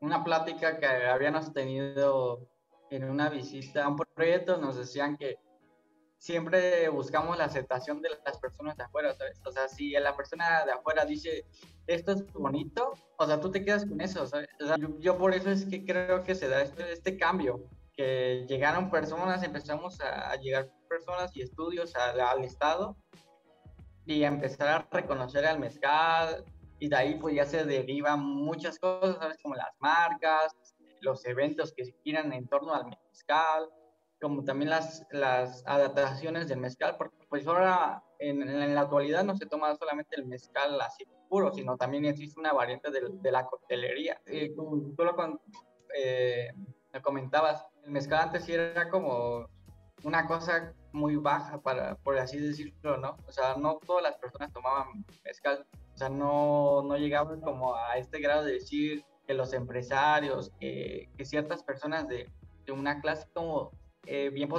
Una 0.00 0.22
plática 0.22 0.78
que 0.78 0.86
habíamos 0.86 1.52
tenido 1.54 2.46
en 2.90 3.04
una 3.04 3.30
visita 3.30 3.84
a 3.84 3.88
un 3.88 3.96
proyecto, 3.96 4.58
nos 4.58 4.76
decían 4.76 5.16
que 5.16 5.38
siempre 6.18 6.88
buscamos 6.88 7.36
la 7.38 7.44
aceptación 7.44 8.00
de 8.02 8.10
las 8.24 8.38
personas 8.38 8.76
de 8.76 8.84
afuera, 8.84 9.14
¿sabes? 9.14 9.40
O 9.46 9.52
sea, 9.52 9.68
si 9.68 9.90
la 9.90 10.16
persona 10.16 10.64
de 10.64 10.72
afuera 10.72 11.04
dice, 11.04 11.46
esto 11.86 12.12
es 12.12 12.32
bonito, 12.32 12.94
o 13.18 13.26
sea, 13.26 13.40
tú 13.40 13.50
te 13.50 13.64
quedas 13.64 13.86
con 13.86 14.00
eso, 14.00 14.26
¿sabes? 14.26 14.48
yo, 15.00 15.18
por 15.18 15.34
eso 15.34 15.50
es 15.50 15.64
que 15.66 15.84
creo 15.84 16.22
que 16.22 16.34
se 16.34 16.48
da 16.48 16.62
este, 16.62 16.92
este 16.92 17.16
cambio, 17.16 17.68
que 17.96 18.44
llegaron 18.48 18.90
personas, 18.90 19.42
empezamos 19.42 20.00
a, 20.00 20.34
llegar 20.36 20.70
personas 20.88 21.34
y 21.36 21.42
estudios 21.42 21.94
al 21.94 22.42
Estado 22.44 22.96
y 24.06 24.24
empezar 24.24 24.68
a 24.68 24.88
reconocer 24.90 25.46
al 25.46 25.58
mezcal 25.58 26.44
y 26.78 26.88
de 26.88 26.96
ahí 26.96 27.14
pues 27.16 27.34
ya 27.34 27.44
se 27.44 27.64
derivan 27.64 28.20
muchas 28.20 28.78
cosas. 28.78 29.36
Como 29.42 29.54
las 29.54 29.74
marcas, 29.78 30.54
los 31.00 31.24
eventos 31.24 31.72
que 31.72 31.84
se 31.84 31.94
giran 32.04 32.32
en 32.32 32.46
torno 32.46 32.74
al 32.74 32.86
mezcal, 32.86 33.68
como 34.20 34.44
también 34.44 34.70
las, 34.70 35.06
las 35.10 35.62
adaptaciones 35.66 36.48
del 36.48 36.58
mezcal, 36.58 36.96
porque 36.96 37.26
pues 37.28 37.46
ahora 37.46 38.02
en, 38.18 38.42
en 38.42 38.74
la 38.74 38.82
actualidad 38.82 39.24
no 39.24 39.36
se 39.36 39.46
toma 39.46 39.74
solamente 39.76 40.16
el 40.16 40.26
mezcal 40.26 40.80
así 40.80 41.04
puro, 41.28 41.52
sino 41.52 41.76
también 41.76 42.04
existe 42.04 42.38
una 42.38 42.52
variante 42.52 42.90
de, 42.90 43.02
de 43.10 43.32
la 43.32 43.46
coctelería. 43.46 44.20
Y 44.26 44.54
como 44.54 44.94
tú 44.94 45.04
lo, 45.04 45.40
eh, 45.96 46.48
comentabas, 47.02 47.66
el 47.84 47.90
mezcal 47.90 48.20
antes 48.20 48.44
sí 48.44 48.52
era 48.54 48.88
como 48.88 49.48
una 50.04 50.26
cosa 50.26 50.72
muy 50.92 51.16
baja, 51.16 51.60
para, 51.60 51.96
por 51.96 52.18
así 52.18 52.38
decirlo, 52.38 52.98
¿no? 52.98 53.16
O 53.26 53.32
sea, 53.32 53.56
no 53.56 53.78
todas 53.84 54.02
las 54.02 54.16
personas 54.18 54.52
tomaban 54.52 55.04
mezcal, 55.24 55.66
o 55.94 55.96
sea, 55.96 56.08
no, 56.08 56.82
no 56.82 56.96
llegaban 56.96 57.40
como 57.40 57.74
a 57.74 57.96
este 57.96 58.20
grado 58.20 58.44
de 58.44 58.52
decir 58.52 59.04
que 59.26 59.34
los 59.34 59.52
empresarios, 59.52 60.52
que, 60.60 61.08
ciertas 61.24 61.62
personas 61.62 62.06
de, 62.06 62.30
de, 62.66 62.72
una 62.72 63.00
clase 63.00 63.26
como 63.32 63.72
eh, 64.06 64.30
bien 64.30 64.50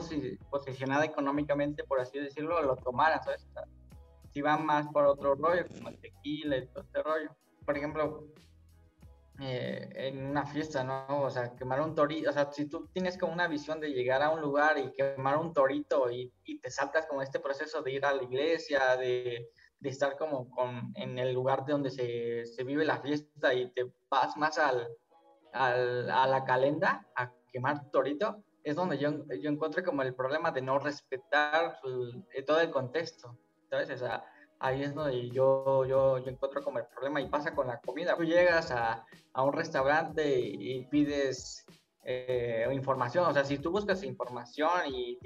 posicionada 0.49 1.05
económicamente, 1.05 1.83
por 1.83 1.99
así 1.99 2.19
decirlo, 2.19 2.61
lo 2.63 2.75
tomaran, 2.75 3.23
¿sabes? 3.23 3.45
O 3.49 3.53
sea, 3.53 3.63
si 4.31 4.41
van 4.41 4.65
más 4.65 4.87
por 4.87 5.05
otro 5.05 5.35
rollo, 5.35 5.65
como 5.77 5.89
el 5.89 5.99
tequila 5.99 6.57
y 6.57 6.67
todo 6.67 6.83
este 6.83 7.03
rollo. 7.03 7.29
Por 7.65 7.77
ejemplo, 7.77 8.27
eh, 9.39 9.89
en 9.95 10.25
una 10.25 10.45
fiesta, 10.45 10.83
¿no? 10.83 11.23
O 11.23 11.29
sea, 11.29 11.55
quemar 11.55 11.81
un 11.81 11.93
torito, 11.93 12.29
o 12.29 12.33
sea, 12.33 12.49
si 12.51 12.67
tú 12.67 12.87
tienes 12.93 13.17
como 13.17 13.33
una 13.33 13.47
visión 13.47 13.81
de 13.81 13.89
llegar 13.89 14.21
a 14.21 14.29
un 14.29 14.39
lugar 14.39 14.77
y 14.77 14.93
quemar 14.93 15.37
un 15.37 15.53
torito 15.53 16.09
y, 16.09 16.31
y 16.45 16.59
te 16.59 16.71
saltas 16.71 17.05
como 17.05 17.21
este 17.21 17.41
proceso 17.41 17.81
de 17.81 17.91
ir 17.91 18.05
a 18.05 18.13
la 18.13 18.23
iglesia, 18.23 18.95
de, 18.95 19.49
de 19.79 19.89
estar 19.89 20.17
como 20.17 20.49
con, 20.49 20.93
en 20.95 21.19
el 21.19 21.33
lugar 21.33 21.65
de 21.65 21.73
donde 21.73 21.91
se, 21.91 22.45
se, 22.45 22.63
vive 22.63 22.85
la 22.85 23.01
fiesta 23.01 23.53
y 23.53 23.69
te 23.71 23.91
vas 24.09 24.37
más 24.37 24.57
al, 24.57 24.87
al, 25.51 26.09
a 26.09 26.27
la 26.27 26.45
calenda 26.45 27.05
a 27.15 27.31
quemar 27.51 27.91
torito, 27.91 28.41
es 28.63 28.75
donde 28.75 28.97
yo, 28.97 29.25
yo 29.39 29.49
encuentro 29.49 29.83
como 29.83 30.01
el 30.01 30.15
problema 30.15 30.51
de 30.51 30.61
no 30.61 30.79
respetar 30.79 31.77
todo 32.47 32.61
el 32.61 32.71
contexto, 32.71 33.37
¿sabes? 33.69 33.89
O 33.89 33.97
sea, 33.97 34.25
ahí 34.59 34.83
es 34.83 34.93
donde 34.93 35.29
yo, 35.29 35.85
yo, 35.85 36.17
yo 36.19 36.31
encuentro 36.31 36.63
como 36.63 36.79
el 36.79 36.85
problema 36.87 37.21
y 37.21 37.29
pasa 37.29 37.53
con 37.53 37.67
la 37.67 37.79
comida. 37.79 38.15
Tú 38.15 38.23
llegas 38.23 38.71
a, 38.71 39.05
a 39.33 39.43
un 39.43 39.53
restaurante 39.53 40.39
y, 40.39 40.85
pides 40.85 41.65
eh, 42.03 42.67
información, 42.71 43.25
o 43.25 43.33
sea, 43.33 43.43
si 43.43 43.57
tú 43.57 43.71
buscas 43.71 44.03
información 44.03 44.87
y 44.87 45.19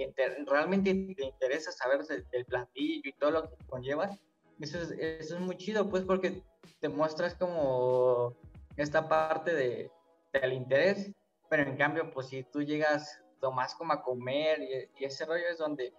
realmente 0.46 0.94
te 1.16 1.26
interesa 1.26 1.72
saber 1.72 2.06
del 2.06 2.46
platillo 2.46 3.10
y 3.10 3.14
todo 3.14 3.32
lo 3.32 3.50
que 3.50 3.66
conllevas, 3.68 4.18
eso 4.60 4.82
es, 4.82 4.92
eso 4.92 5.36
es 5.36 5.42
muy 5.42 5.58
chido, 5.58 5.90
pues, 5.90 6.04
porque 6.04 6.44
te 6.80 6.90
muestras 6.90 7.36
como 7.36 8.36
esta 8.78 9.08
parte 9.08 9.54
de, 9.54 9.92
del 10.34 10.54
interés, 10.54 11.12
pero 11.50 11.64
en 11.64 11.78
cambio, 11.78 12.12
pues, 12.12 12.28
si 12.28 12.44
tú 12.44 12.62
llegas 12.62 13.22
más 13.54 13.74
como 13.76 13.94
a 13.94 14.02
comer 14.02 14.62
y, 14.62 15.02
y 15.02 15.06
ese 15.06 15.26
rollo 15.26 15.48
es 15.50 15.58
donde, 15.58 15.94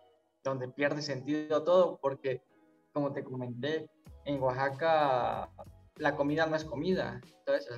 donde 0.45 0.69
pierde 0.69 1.01
sentido 1.01 1.63
todo, 1.65 1.99
porque 2.01 2.43
como 2.93 3.13
te 3.13 3.25
comenté, 3.25 3.89
en 4.25 4.41
Oaxaca 4.43 5.49
la 5.97 6.17
comida 6.17 6.47
no 6.47 6.57
es 6.57 6.65
comida. 6.65 7.21
Entonces, 7.39 7.69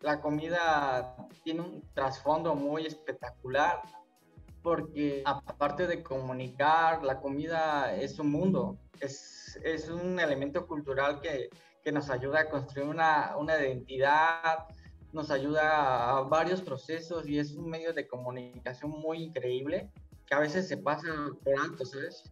la 0.00 0.20
comida 0.20 1.16
tiene 1.44 1.60
un 1.60 1.82
trasfondo 1.94 2.54
muy 2.54 2.86
espectacular 2.86 3.82
porque 4.62 5.22
aparte 5.24 5.86
de 5.86 6.02
comunicar, 6.02 7.02
la 7.02 7.20
comida 7.20 7.94
es 7.94 8.18
un 8.18 8.30
mundo, 8.30 8.78
es, 9.00 9.58
es 9.64 9.88
un 9.88 10.20
elemento 10.20 10.66
cultural 10.66 11.20
que, 11.20 11.48
que, 11.82 11.92
nos 11.92 12.10
ayuda 12.10 12.40
a 12.40 12.50
construir 12.50 12.86
una, 12.86 13.36
una 13.38 13.58
identidad, 13.58 14.66
nos 15.12 15.30
ayuda 15.30 16.18
a 16.18 16.20
varios 16.22 16.60
procesos 16.60 17.26
y 17.26 17.38
es 17.38 17.56
un 17.56 17.70
medio 17.70 17.94
de 17.94 18.06
comunicación 18.06 18.90
muy 18.90 19.22
increíble 19.22 19.90
que 20.26 20.34
a 20.34 20.40
veces 20.40 20.68
se 20.68 20.76
pasa 20.76 21.08
por 21.42 21.58
alto, 21.58 21.84
¿sabes? 21.84 22.30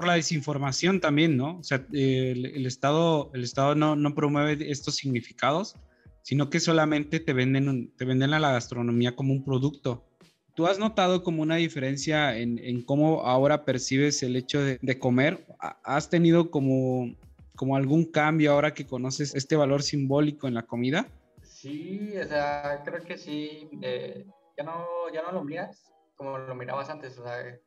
Por 0.00 0.08
la 0.08 0.14
desinformación 0.14 0.98
también, 0.98 1.36
¿no? 1.36 1.58
O 1.58 1.62
sea, 1.62 1.86
el, 1.92 2.64
Estado, 2.64 3.30
el 3.34 3.44
Estado 3.44 3.74
no, 3.74 4.14
promueve 4.14 4.70
estos 4.70 4.96
significados, 4.96 5.76
sino 6.22 6.48
que 6.48 6.58
solamente 6.58 7.20
te 7.20 7.34
venden, 7.34 7.92
te 7.98 8.06
venden 8.06 8.32
a 8.32 8.40
la 8.40 8.52
gastronomía 8.52 9.14
como 9.14 9.34
un 9.34 9.44
producto. 9.44 10.06
¿Tú 10.54 10.66
has 10.66 10.78
notado 10.78 11.22
como 11.22 11.42
una 11.42 11.56
diferencia 11.56 12.34
en, 12.38 12.82
cómo 12.82 13.26
ahora 13.26 13.66
percibes 13.66 14.22
el 14.22 14.36
hecho 14.36 14.62
de, 14.62 14.78
de, 14.80 14.98
comer? 14.98 15.46
¿Has 15.84 16.08
tenido 16.08 16.50
como, 16.50 17.14
como 17.54 17.76
algún 17.76 18.06
cambio 18.06 18.52
ahora 18.52 18.72
que 18.72 18.86
conoces 18.86 19.34
este 19.34 19.54
valor 19.54 19.82
simbólico 19.82 20.48
en 20.48 20.54
la 20.54 20.62
comida? 20.62 21.08
Sí, 21.42 22.14
o 22.16 22.26
sea, 22.26 22.80
creo 22.86 23.04
que 23.04 23.18
sí. 23.18 23.68
Eh, 23.82 24.24
ya, 24.56 24.64
no, 24.64 24.86
ya 25.12 25.20
no 25.20 25.32
lo 25.32 25.44
miras 25.44 25.92
como 26.16 26.38
lo 26.38 26.54
mirabas 26.54 26.88
antes. 26.88 27.18
O 27.18 27.22
sea, 27.22 27.58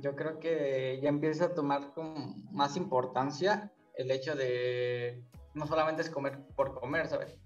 yo 0.00 0.16
creo 0.16 0.38
que 0.38 0.98
ya 1.02 1.08
empieza 1.08 1.46
a 1.46 1.54
tomar 1.54 1.92
con 1.94 2.44
más 2.52 2.76
importancia 2.76 3.72
el 3.94 4.10
hecho 4.10 4.34
de 4.34 5.24
no 5.54 5.66
solamente 5.66 6.02
es 6.02 6.10
comer 6.10 6.38
por 6.56 6.78
comer, 6.78 7.08
¿sabes? 7.08 7.38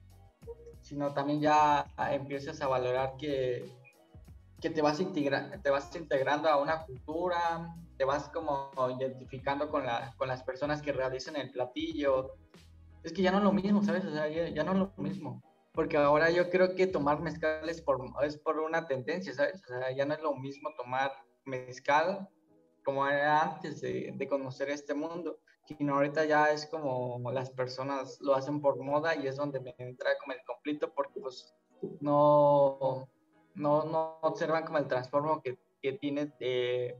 Sino 0.80 1.12
también 1.14 1.40
ya 1.40 1.86
empiezas 2.10 2.60
a 2.60 2.68
valorar 2.68 3.16
que, 3.16 3.64
que 4.60 4.70
te, 4.70 4.82
vas 4.82 5.00
integra 5.00 5.60
te 5.62 5.70
vas 5.70 5.94
integrando 5.96 6.48
a 6.48 6.60
una 6.60 6.84
cultura, 6.84 7.74
te 7.96 8.04
vas 8.04 8.28
como 8.28 8.70
identificando 8.96 9.68
con, 9.68 9.86
la, 9.86 10.14
con 10.16 10.28
las 10.28 10.42
personas 10.42 10.82
que 10.82 10.92
realizan 10.92 11.36
el 11.36 11.50
platillo. 11.50 12.36
Es 13.02 13.12
que 13.12 13.22
ya 13.22 13.32
no 13.32 13.38
es 13.38 13.44
lo 13.44 13.52
mismo, 13.52 13.82
¿sabes? 13.82 14.04
O 14.04 14.12
sea, 14.12 14.28
ya, 14.28 14.48
ya 14.48 14.64
no 14.64 14.72
es 14.72 14.78
lo 14.78 14.92
mismo 14.96 15.42
porque 15.74 15.96
ahora 15.96 16.30
yo 16.30 16.50
creo 16.50 16.76
que 16.76 16.86
tomar 16.86 17.20
mezcal 17.20 17.68
es 17.68 17.82
por, 17.82 18.00
es 18.22 18.38
por 18.38 18.60
una 18.60 18.86
tendencia, 18.86 19.34
¿sabes? 19.34 19.60
O 19.64 19.66
sea, 19.66 19.90
ya 19.90 20.06
no 20.06 20.14
es 20.14 20.22
lo 20.22 20.36
mismo 20.36 20.70
tomar 20.76 21.10
mezcal 21.44 22.28
como 22.84 23.06
era 23.06 23.42
antes 23.42 23.80
de, 23.80 24.12
de, 24.14 24.28
conocer 24.28 24.70
este 24.70 24.94
mundo, 24.94 25.38
sino 25.66 25.94
ahorita 25.94 26.24
ya 26.24 26.50
es 26.50 26.66
como 26.66 27.20
las 27.32 27.50
personas 27.50 28.18
lo 28.20 28.34
hacen 28.34 28.60
por 28.60 28.78
moda 28.82 29.14
y 29.14 29.26
es 29.26 29.36
donde 29.36 29.60
me 29.60 29.74
entra 29.78 30.10
como 30.20 30.32
el 30.32 30.44
conflicto 30.46 30.92
porque 30.94 31.20
pues 31.20 31.54
no, 32.00 33.08
no, 33.54 33.84
no 33.84 34.18
observan 34.22 34.64
como 34.64 34.78
el 34.78 34.88
transformo 34.88 35.40
que, 35.42 35.58
que 35.82 35.94
tiene 35.94 36.32
de, 36.38 36.96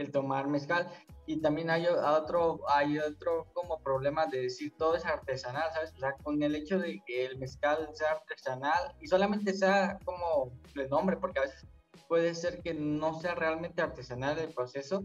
el 0.00 0.10
tomar 0.10 0.48
mezcal. 0.48 0.90
Y 1.26 1.40
también 1.40 1.70
hay 1.70 1.86
otro, 1.86 2.60
hay 2.68 2.98
otro 2.98 3.46
como 3.52 3.80
problema 3.82 4.26
de 4.26 4.42
decir 4.42 4.72
todo 4.76 4.96
es 4.96 5.04
artesanal, 5.04 5.70
¿sabes? 5.72 5.92
O 5.94 5.98
sea, 5.98 6.16
con 6.24 6.42
el 6.42 6.56
hecho 6.56 6.78
de 6.78 7.00
que 7.06 7.26
el 7.26 7.38
mezcal 7.38 7.88
sea 7.92 8.12
artesanal 8.12 8.96
y 9.00 9.06
solamente 9.06 9.52
sea 9.52 9.98
como 10.04 10.52
el 10.74 10.88
nombre, 10.88 11.16
porque 11.16 11.38
a 11.38 11.42
veces 11.42 11.66
puede 12.10 12.34
ser 12.34 12.60
que 12.60 12.74
no 12.74 13.20
sea 13.20 13.36
realmente 13.36 13.82
artesanal 13.82 14.36
el 14.40 14.52
proceso, 14.52 15.04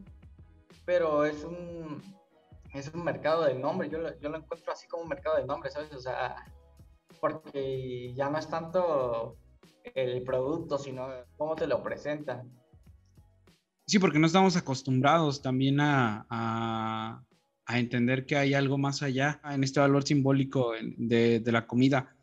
pero 0.86 1.24
es 1.24 1.44
un, 1.44 2.02
es 2.74 2.92
un 2.96 3.04
mercado 3.04 3.46
de 3.46 3.54
nombre. 3.54 3.92
Yo 3.92 4.00
lo, 4.00 4.20
yo 4.20 4.30
lo 4.30 4.38
encuentro 4.38 4.74
así 4.74 4.88
como 4.88 5.04
un 5.04 5.10
mercado 5.10 5.38
de 5.38 5.46
nombre, 5.46 5.70
¿sabes? 5.70 5.94
O 5.94 6.00
sea, 6.00 6.36
porque 7.22 8.12
ya 8.16 8.32
no 8.32 8.40
es 8.40 8.50
tanto 8.50 9.38
el 9.94 10.24
producto, 10.24 10.80
sino 10.80 11.08
cómo 11.38 11.56
te 11.56 11.68
lo 11.68 11.84
presentan. 11.84 12.52
Sí, 13.86 14.00
porque 14.00 14.18
no 14.18 14.26
estamos 14.26 14.58
acostumbrados 14.58 15.44
también 15.44 15.80
a, 15.82 16.26
a, 17.68 17.78
entender 17.78 18.26
que 18.26 18.36
hay 18.36 18.56
algo 18.56 18.80
más 18.80 19.04
allá 19.04 19.40
en 19.44 19.64
este 19.64 19.80
valor 19.80 20.04
simbólico 20.06 20.74
de, 20.98 21.40
de 21.40 21.52
la 21.52 21.68
comida. 21.68 22.16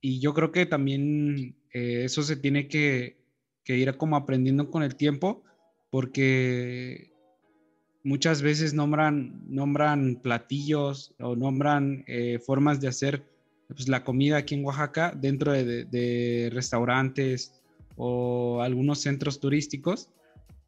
Y 0.00 0.18
yo 0.18 0.32
creo 0.32 0.50
que 0.50 0.64
también 0.64 1.58
eh, 1.74 2.04
eso 2.04 2.22
se 2.22 2.36
tiene 2.36 2.68
que, 2.68 3.21
que, 3.64 3.76
ir 3.76 3.96
como 3.96 4.16
aprendiendo 4.16 4.70
con 4.70 4.82
el 4.82 4.96
tiempo, 4.96 5.42
porque 5.90 7.12
muchas 8.04 8.42
veces 8.42 8.74
nombran, 8.74 9.42
nombran 9.48 10.16
platillos 10.16 11.14
o 11.20 11.36
nombran 11.36 12.04
eh, 12.06 12.38
formas 12.44 12.80
de 12.80 12.88
hacer 12.88 13.22
pues, 13.68 13.88
la 13.88 14.04
comida 14.04 14.38
aquí 14.38 14.54
en 14.54 14.64
Oaxaca 14.64 15.12
dentro 15.14 15.52
de, 15.52 15.84
de 15.84 16.50
restaurantes 16.52 17.52
o 17.96 18.60
algunos 18.62 19.00
centros 19.00 19.38
turísticos 19.38 20.08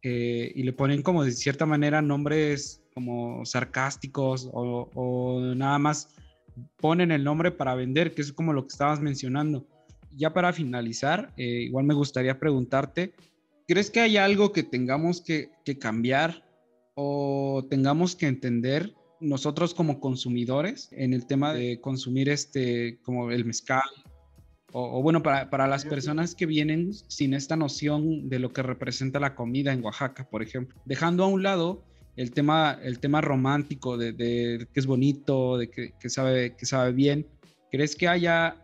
eh, 0.06 0.52
y 0.54 0.62
le 0.64 0.74
ponen 0.74 1.02
como 1.02 1.24
de 1.24 1.32
cierta 1.32 1.64
manera 1.64 2.02
nombres 2.02 2.82
como 2.92 3.42
sarcásticos 3.46 4.50
o, 4.52 5.40
nada 5.56 5.78
más 5.78 6.08
ponen 6.76 7.10
el 7.10 7.24
nombre 7.24 7.50
para 7.50 7.74
vender, 7.74 8.12
que 8.12 8.20
es 8.20 8.30
como 8.30 8.52
lo 8.52 8.66
que 8.66 8.72
estabas 8.72 9.00
mencionando. 9.00 9.66
Ya 10.16 10.32
para 10.32 10.52
finalizar, 10.52 11.32
eh, 11.36 11.62
igual 11.62 11.84
me 11.84 11.94
gustaría 11.94 12.38
preguntarte, 12.38 13.14
¿crees 13.66 13.90
que 13.90 14.00
hay 14.00 14.16
algo 14.16 14.52
que 14.52 14.62
tengamos 14.62 15.20
que, 15.20 15.50
cambiar 15.78 16.44
o 16.94 17.66
tengamos 17.68 18.14
que 18.16 18.26
entender 18.26 18.94
nosotros 19.20 19.74
como 19.74 20.00
consumidores 20.00 20.88
en 20.92 21.14
el 21.14 21.26
tema 21.26 21.52
de 21.52 21.80
consumir 21.80 22.28
este, 22.28 22.98
como 23.02 23.30
el 23.30 23.44
mezcal 23.44 23.82
o, 24.76 25.00
bueno, 25.02 25.22
para, 25.22 25.50
para, 25.50 25.68
las 25.68 25.84
personas 25.84 26.34
que 26.34 26.46
vienen 26.46 26.92
sin 26.92 27.32
esta 27.32 27.54
noción 27.54 28.28
de 28.28 28.40
lo 28.40 28.52
que 28.52 28.60
representa 28.60 29.20
la 29.20 29.36
comida 29.36 29.72
en 29.72 29.84
Oaxaca, 29.84 30.28
por 30.28 30.42
ejemplo, 30.42 30.76
dejando 30.84 31.22
a 31.22 31.28
un 31.28 31.44
lado 31.44 31.84
el 32.16 32.32
tema, 32.32 32.78
el 32.82 32.98
tema 33.00 33.20
romántico 33.20 33.96
de, 33.96 34.66
que 34.72 34.80
es 34.80 34.86
bonito, 34.86 35.58
de 35.58 35.70
que, 35.70 36.10
sabe, 36.10 36.54
que 36.56 36.66
sabe 36.66 36.92
bien, 36.92 37.26
¿crees 37.70 37.96
que 37.96 38.08
haya 38.08 38.63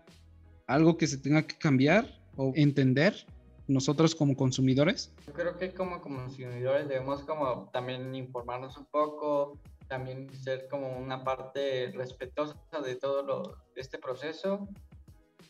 algo 0.70 0.96
que 0.96 1.06
se 1.06 1.18
tenga 1.18 1.42
que 1.42 1.56
cambiar 1.56 2.06
o 2.36 2.52
entender 2.54 3.26
nosotros 3.66 4.14
como 4.14 4.36
consumidores? 4.36 5.12
Yo 5.26 5.32
creo 5.32 5.56
que 5.58 5.72
como 5.72 6.00
consumidores 6.00 6.88
debemos 6.88 7.22
como 7.22 7.68
también 7.72 8.14
informarnos 8.14 8.76
un 8.76 8.86
poco, 8.86 9.58
también 9.88 10.32
ser 10.34 10.68
como 10.68 10.98
una 10.98 11.24
parte 11.24 11.92
respetuosa 11.92 12.56
de 12.84 12.94
todo 12.96 13.22
lo, 13.22 13.56
este 13.74 13.98
proceso 13.98 14.68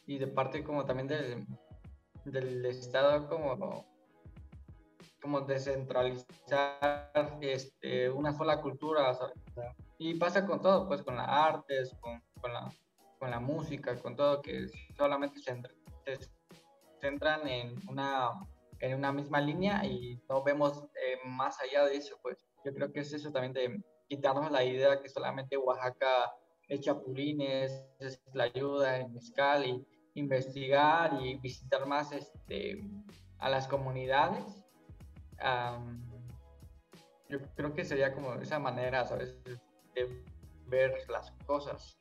y 0.06 0.18
de 0.18 0.26
parte 0.26 0.64
como 0.64 0.84
también 0.86 1.08
del, 1.08 1.46
del 2.24 2.64
Estado 2.64 3.28
como, 3.28 3.86
como 5.20 5.42
descentralizar 5.42 7.38
este, 7.42 8.10
una 8.10 8.32
sola 8.32 8.60
cultura. 8.60 9.18
Y 9.98 10.14
pasa 10.14 10.46
con 10.46 10.62
todo, 10.62 10.88
pues 10.88 11.02
con 11.02 11.16
las 11.16 11.28
artes, 11.28 11.94
con, 12.00 12.22
con, 12.40 12.54
la, 12.54 12.72
con 13.20 13.30
la 13.30 13.38
música, 13.38 13.96
con 13.98 14.16
todo, 14.16 14.40
que 14.40 14.66
solamente 14.96 15.38
se, 15.40 15.54
centran 17.00 17.46
en 17.46 17.76
una, 17.88 18.30
en 18.80 18.96
una 18.96 19.12
misma 19.12 19.40
línea 19.40 19.84
y 19.84 20.18
no 20.28 20.42
vemos 20.42 20.84
eh, 20.94 21.18
más 21.26 21.60
allá 21.60 21.84
de 21.84 21.96
eso. 21.96 22.18
Pues 22.22 22.48
yo 22.64 22.74
creo 22.74 22.90
que 22.90 23.00
es 23.00 23.12
eso 23.12 23.30
también 23.30 23.52
de 23.52 23.84
quitarnos 24.08 24.50
la 24.50 24.64
idea 24.64 25.00
que 25.00 25.08
solamente 25.08 25.56
Oaxaca 25.56 26.32
es 26.66 26.80
chapulines, 26.80 27.86
es 27.98 28.22
la 28.32 28.44
ayuda, 28.44 28.98
en 28.98 29.12
mezcal 29.12 29.66
y 29.66 29.86
investigar 30.14 31.20
y 31.22 31.36
visitar 31.38 31.86
más 31.86 32.12
este, 32.12 32.82
a 33.38 33.50
las 33.50 33.68
comunidades. 33.68 34.64
yo 37.28 37.38
creo 37.54 37.74
que 37.74 37.84
sería 37.84 38.14
como 38.14 38.34
esa 38.34 38.58
manera, 38.58 39.04
¿sabes? 39.04 39.36
De 39.94 40.24
ver 40.66 40.94
las 41.10 41.32
cosas. 41.46 42.00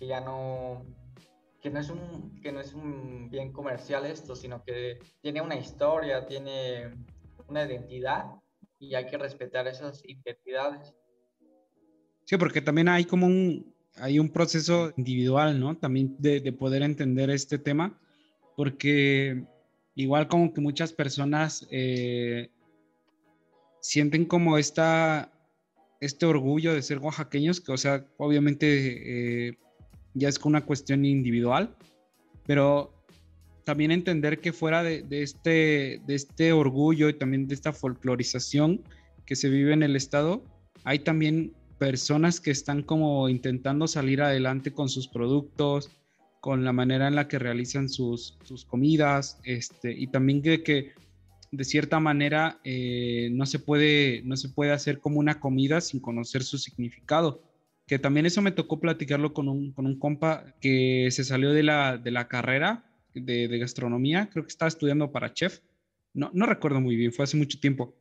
Que 0.00 0.08
ya 0.08 0.20
no, 0.20 0.84
que 1.60 1.70
no 1.70 1.78
es 1.78 1.90
un, 1.90 2.40
que 2.40 2.50
no 2.50 2.60
es 2.60 2.74
un 2.74 3.30
bien 3.30 3.52
comercial 3.52 4.06
esto, 4.06 4.34
sino 4.34 4.64
que 4.64 4.98
tiene 5.20 5.40
una 5.40 5.56
historia, 5.56 6.26
tiene 6.26 6.94
una 7.46 7.64
identidad 7.64 8.24
y 8.78 8.94
hay 8.94 9.06
que 9.06 9.18
respetar 9.18 9.68
esas 9.68 10.02
identidades. 10.04 10.94
Sí, 12.24 12.36
porque 12.36 12.62
también 12.62 12.88
hay 12.88 13.04
como 13.04 13.26
un, 13.26 13.74
hay 13.96 14.18
un 14.18 14.30
proceso 14.30 14.92
individual, 14.96 15.60
¿no? 15.60 15.76
También 15.76 16.16
de, 16.18 16.52
poder 16.52 16.82
entender 16.82 17.28
este 17.30 17.58
tema, 17.58 18.00
porque 18.56 19.44
igual 19.94 20.28
como 20.28 20.52
que 20.54 20.60
muchas 20.60 20.92
personas 20.92 21.66
eh, 21.70 22.50
sienten 23.80 24.24
como 24.24 24.56
esta, 24.56 25.30
este 26.00 26.24
orgullo 26.24 26.72
de 26.72 26.82
ser 26.82 26.98
oaxaqueños, 26.98 27.60
que 27.60 27.72
o 27.72 27.76
sea, 27.76 28.06
obviamente 28.16 29.48
eh, 29.48 29.58
ya 30.14 30.28
es 30.28 30.38
una 30.38 30.64
cuestión 30.64 31.04
individual, 31.04 31.74
pero 32.46 32.92
también 33.64 33.90
entender 33.90 34.40
que 34.40 34.52
fuera 34.52 34.82
de, 34.82 35.04
este, 35.10 36.00
de 36.06 36.14
este 36.14 36.52
orgullo 36.52 37.08
y 37.08 37.14
también 37.14 37.46
de 37.46 37.54
esta 37.54 37.72
folclorización 37.72 38.82
que 39.26 39.36
se 39.36 39.48
vive 39.48 39.72
en 39.72 39.82
el 39.82 39.96
estado, 39.96 40.42
hay 40.84 41.00
también 41.00 41.52
personas 41.78 42.40
que 42.40 42.50
están 42.50 42.82
como 42.82 43.28
intentando 43.28 43.86
salir 43.86 44.22
adelante 44.22 44.72
con 44.72 44.88
sus 44.88 45.08
productos, 45.08 45.90
con 46.40 46.64
la 46.64 46.72
manera 46.72 47.06
en 47.06 47.14
la 47.14 47.28
que 47.28 47.38
realizan 47.38 47.88
sus, 47.88 48.38
sus 48.42 48.64
comidas, 48.64 49.38
este, 49.44 49.92
y 49.92 50.06
también 50.08 50.42
que, 50.42 50.62
que 50.62 50.92
de 51.52 51.64
cierta 51.64 52.00
manera 52.00 52.60
eh, 52.64 53.28
no, 53.32 53.46
se 53.46 53.58
puede, 53.58 54.22
no 54.24 54.36
se 54.36 54.48
puede 54.48 54.72
hacer 54.72 55.00
como 55.00 55.18
una 55.18 55.40
comida 55.40 55.80
sin 55.80 56.00
conocer 56.00 56.42
su 56.42 56.58
significado. 56.58 57.42
Que 57.90 57.98
también 57.98 58.24
eso 58.24 58.40
me 58.40 58.52
tocó 58.52 58.78
platicarlo 58.78 59.34
con 59.34 59.48
un, 59.48 59.72
con 59.72 59.84
un 59.84 59.98
compa 59.98 60.54
que 60.60 61.08
se 61.10 61.24
salió 61.24 61.50
de 61.50 61.64
la, 61.64 61.98
de 61.98 62.12
la 62.12 62.28
carrera 62.28 62.84
de, 63.14 63.48
de 63.48 63.58
gastronomía, 63.58 64.30
creo 64.30 64.44
que 64.44 64.50
estaba 64.50 64.68
estudiando 64.68 65.10
para 65.10 65.34
chef, 65.34 65.58
no, 66.14 66.30
no 66.32 66.46
recuerdo 66.46 66.80
muy 66.80 66.94
bien, 66.94 67.12
fue 67.12 67.24
hace 67.24 67.36
mucho 67.36 67.58
tiempo 67.58 67.96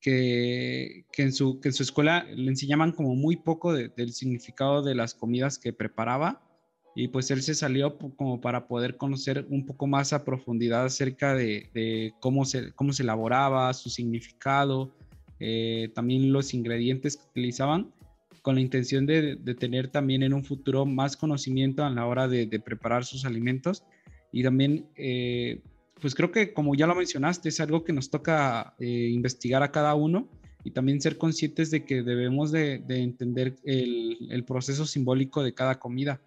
que, 0.00 1.04
en 1.18 1.32
su, 1.32 1.60
que 1.60 1.68
en 1.68 1.72
su 1.72 1.84
escuela 1.84 2.26
le 2.34 2.48
enseñaban 2.48 2.90
como 2.90 3.14
muy 3.14 3.36
poco 3.36 3.72
del 3.72 4.12
significado 4.12 4.82
de 4.82 4.96
las 4.96 5.14
comidas 5.14 5.56
que 5.56 5.72
preparaba 5.72 6.42
y 6.96 7.06
pues 7.06 7.30
él 7.30 7.40
se 7.40 7.54
salió 7.54 7.96
como 7.96 8.40
para 8.40 8.66
poder 8.66 8.96
conocer 8.96 9.46
un 9.50 9.66
poco 9.66 9.86
más 9.86 10.12
a 10.12 10.24
profundidad 10.24 10.84
acerca 10.84 11.36
de, 11.36 12.12
cómo, 12.18 12.44
se, 12.44 12.72
cómo 12.72 12.92
se 12.92 13.04
elaboraba, 13.04 13.72
su 13.72 13.88
significado, 13.88 14.92
eh, 15.38 15.92
también 15.94 16.32
los 16.32 16.54
ingredientes 16.54 17.16
que 17.16 17.28
utilizaban 17.30 17.92
con 18.42 18.56
la 18.56 18.60
intención 18.60 19.06
de, 19.06 19.36
tener 19.58 19.88
también 19.88 20.22
en 20.22 20.32
un 20.32 20.44
futuro 20.44 20.86
más 20.86 21.16
conocimiento 21.16 21.84
a 21.84 21.90
la 21.90 22.06
hora 22.06 22.28
de, 22.28 22.46
preparar 22.60 23.04
sus 23.04 23.24
alimentos. 23.24 23.84
Y 24.32 24.42
también, 24.42 24.86
eh, 24.96 25.60
pues 26.00 26.14
creo 26.14 26.30
que 26.30 26.52
como 26.52 26.74
ya 26.74 26.86
lo 26.86 26.94
mencionaste, 26.94 27.48
es 27.48 27.60
algo 27.60 27.84
que 27.84 27.92
nos 27.92 28.10
toca 28.10 28.74
eh, 28.78 29.10
investigar 29.12 29.62
a 29.62 29.72
cada 29.72 29.94
uno 29.94 30.28
y 30.64 30.70
también 30.70 31.00
ser 31.00 31.18
conscientes 31.18 31.70
de 31.70 31.84
que 31.84 32.02
debemos 32.02 32.50
de, 32.52 32.82
entender 32.88 33.56
el, 33.64 34.44
proceso 34.46 34.86
simbólico 34.86 35.42
de 35.42 35.54
cada 35.54 35.78
comida 35.78 36.20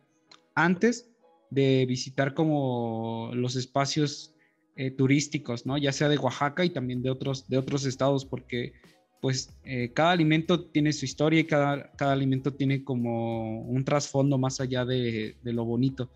antes 0.56 1.10
de 1.50 1.86
visitar 1.86 2.34
como 2.34 3.32
los 3.34 3.56
espacios 3.56 4.34
eh, 4.78 4.89
turísticos, 4.89 5.65
¿no? 5.65 5.78
Ya 5.78 5.91
sea 5.91 6.08
de 6.08 6.17
Oaxaca 6.17 6.63
y 6.63 6.69
también 6.69 7.02
de 7.02 7.10
otros, 7.10 7.47
de 7.50 7.58
otros 7.58 7.86
estados, 7.86 8.26
porque 8.26 8.74
pues 9.22 9.54
eh, 9.64 9.92
cada 9.94 10.12
alimento 10.12 10.66
tiene 10.66 10.92
su 10.92 11.06
historia 11.06 11.40
y 11.40 11.44
cada, 11.44 11.92
cada 11.92 12.14
alimento 12.14 12.52
tiene 12.54 12.84
como 12.84 13.62
un 13.62 13.86
trasfondo 13.86 14.38
más 14.40 14.60
allá 14.60 14.84
de, 14.84 15.36
de 15.44 15.54
lo 15.54 15.64
bonito. 15.64 16.10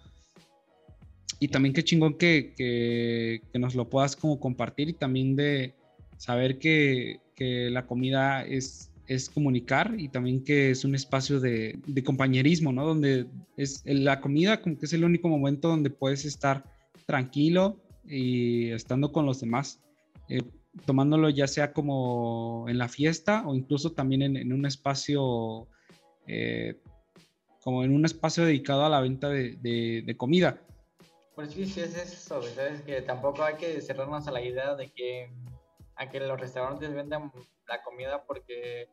Y 1.40 1.50
también 1.50 1.74
qué 1.74 1.84
chingón 1.84 2.18
que, 2.18 2.54
que, 2.58 3.42
que, 3.54 3.60
nos 3.60 3.76
lo 3.76 3.90
puedas 3.90 4.16
como 4.16 4.40
compartir 4.40 4.90
y 4.90 4.94
también 4.94 5.36
de 5.36 5.76
saber 6.18 6.58
que, 6.58 7.20
que 7.36 7.70
la 7.70 7.86
comida 7.86 8.44
es, 8.44 8.90
es 9.08 9.30
comunicar 9.30 9.94
y 9.98 10.08
también 10.10 10.44
que 10.44 10.72
es 10.72 10.84
un 10.84 10.96
espacio 10.96 11.40
de, 11.40 11.78
de, 11.86 12.04
compañerismo, 12.04 12.72
¿no? 12.72 12.86
Donde 12.88 13.28
es 13.58 13.84
la 13.86 14.20
comida 14.20 14.62
como 14.62 14.80
que 14.80 14.88
es 14.88 14.94
el 14.94 15.04
único 15.04 15.28
momento 15.28 15.68
donde 15.68 15.92
puedes 15.92 16.26
estar 16.26 16.64
tranquilo 17.06 17.80
y 18.08 18.70
estando 18.70 19.12
con 19.12 19.28
los 19.28 19.42
demás. 19.42 19.80
Eh, 20.30 20.42
tomándolo 20.86 21.30
ya 21.30 21.48
sea 21.48 21.72
como 21.74 22.66
en 22.68 22.78
la 22.78 22.88
fiesta 22.88 23.44
o 23.48 23.56
incluso 23.56 23.94
también 23.94 24.22
en, 24.22 24.52
un 24.52 24.66
espacio, 24.66 25.68
eh, 26.28 26.82
como 27.64 27.84
en 27.84 27.94
un 27.94 28.06
espacio 28.06 28.46
dedicado 28.46 28.86
a 28.86 28.90
la 28.90 29.00
venta 29.00 29.30
de, 29.30 30.16
comida. 30.18 30.62
Pues 31.36 31.52
sí, 31.52 31.66
sí, 31.66 31.82
es 31.82 31.96
eso, 31.98 32.42
¿sabes? 32.42 32.82
Que 32.82 33.02
tampoco 33.02 33.44
hay 33.44 33.56
que 33.56 33.82
cerrarnos 33.82 34.28
a 34.28 34.32
la 34.32 34.42
idea 34.42 34.76
de 34.76 34.92
que 34.92 35.30
a 35.98 36.10
que 36.10 36.20
los 36.20 36.40
restaurantes 36.40 36.94
vendan 36.94 37.32
la 37.68 37.82
comida 37.82 38.26
porque 38.26 38.90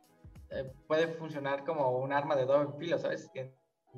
eh, 0.50 0.72
puede 0.86 1.08
funcionar 1.08 1.64
como 1.64 1.98
un 1.98 2.12
arma 2.12 2.36
de 2.36 2.46
doble 2.46 2.78
filo, 2.78 2.98
¿sabes? 2.98 3.28
Que 3.32 3.52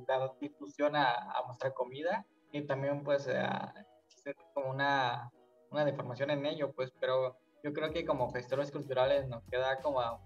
dar 0.06 0.32
difusión 0.40 0.96
a, 0.96 1.42
nuestra 1.46 1.72
comida 1.72 2.26
y 2.50 2.62
también 2.62 3.02
pues 3.04 3.24
ser 3.24 4.36
como 4.54 4.70
una, 4.70 5.30
una 5.70 5.84
deformación 5.84 6.30
en 6.30 6.46
ello, 6.46 6.72
pues, 6.72 6.92
pero 6.98 7.38
yo 7.64 7.72
creo 7.72 7.90
que 7.90 8.04
como 8.04 8.30
gestores 8.30 8.70
culturales 8.70 9.26
nos 9.26 9.42
queda 9.44 9.80
como, 9.80 10.20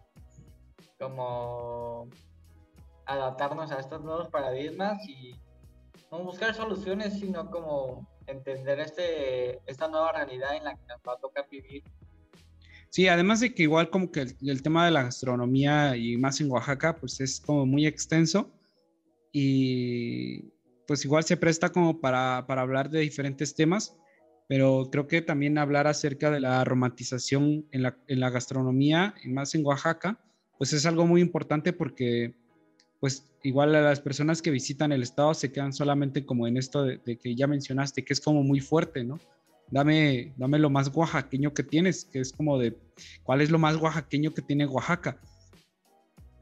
como 0.99 2.11
adaptarnos 3.07 3.71
a 3.71 3.79
estos 3.79 4.03
nuevos 4.03 4.29
paradigmas 4.29 5.09
y 5.09 5.37
no 6.11 6.25
buscar 6.25 6.53
soluciones, 6.53 7.21
sino 7.21 7.49
como 7.49 8.09
entender 8.27 8.81
este, 8.81 9.61
esta 9.67 9.87
nueva 9.87 10.13
realidad 10.13 10.57
en 10.57 10.65
la 10.65 10.75
que 10.75 10.85
nos 10.89 11.01
va 11.09 11.13
a 11.13 11.21
tocar 11.21 11.49
vivir. 11.49 11.85
Sí, 12.91 13.07
además 13.07 13.39
de 13.39 13.55
que 13.55 13.63
igual 13.63 13.89
como 13.89 14.11
que 14.11 14.27
el, 14.41 14.63
tema 14.63 14.85
de 14.85 14.91
la 14.91 15.05
gastronomía 15.05 15.97
y 15.97 16.17
más 16.17 16.41
en 16.41 16.51
Oaxaca, 16.51 16.97
pues 16.97 17.21
es 17.21 17.39
como 17.39 17.67
muy 17.67 17.87
extenso 17.87 18.51
y 19.31 20.51
pues 20.89 21.05
igual 21.05 21.23
se 21.23 21.37
presta 21.37 21.69
como 21.69 22.01
para, 22.01 22.47
para 22.49 22.63
hablar 22.63 22.91
de 22.91 23.01
diferentes 23.01 23.55
temas 23.55 23.97
pero 24.49 24.89
creo 24.91 25.07
que 25.07 25.23
también 25.23 25.59
hablar 25.59 25.87
acerca 25.87 26.31
de 26.31 26.41
la 26.41 26.65
romantización 26.65 27.67
en 27.71 27.83
la, 27.83 27.99
en 28.09 28.19
la 28.19 28.31
gastronomía, 28.31 29.15
más 29.27 29.55
en 29.55 29.65
Oaxaca, 29.65 30.19
pues 30.57 30.73
es 30.73 30.87
algo 30.87 31.07
muy 31.07 31.21
importante 31.21 31.73
porque 31.73 32.35
pues 32.99 33.31
igual 33.43 33.75
a 33.75 33.83
las 33.83 34.01
personas 34.01 34.43
que 34.43 34.51
visitan 34.51 34.91
el 34.91 35.03
estado 35.03 35.35
se 35.35 35.53
quedan 35.53 35.73
solamente 35.73 36.25
como 36.25 36.47
en 36.47 36.57
esto 36.57 36.83
de, 36.83 37.19
que 37.19 37.37
ya 37.37 37.47
mencionaste, 37.47 38.05
que 38.05 38.13
es 38.13 38.21
como 38.21 38.43
muy 38.43 38.61
fuerte, 38.61 39.05
¿no? 39.05 39.21
Dame, 39.71 40.33
dame 40.37 40.59
lo 40.59 40.71
más 40.71 40.91
oaxaqueño 40.93 41.53
que 41.53 41.63
tienes, 41.63 42.07
que 42.07 42.21
es 42.21 42.33
como 42.33 42.59
de, 42.59 42.77
¿cuál 43.23 43.43
es 43.43 43.51
lo 43.51 43.59
más 43.59 43.77
oaxaqueño 43.77 44.33
que 44.33 44.43
tiene 44.43 44.67
Oaxaca? 44.67 45.21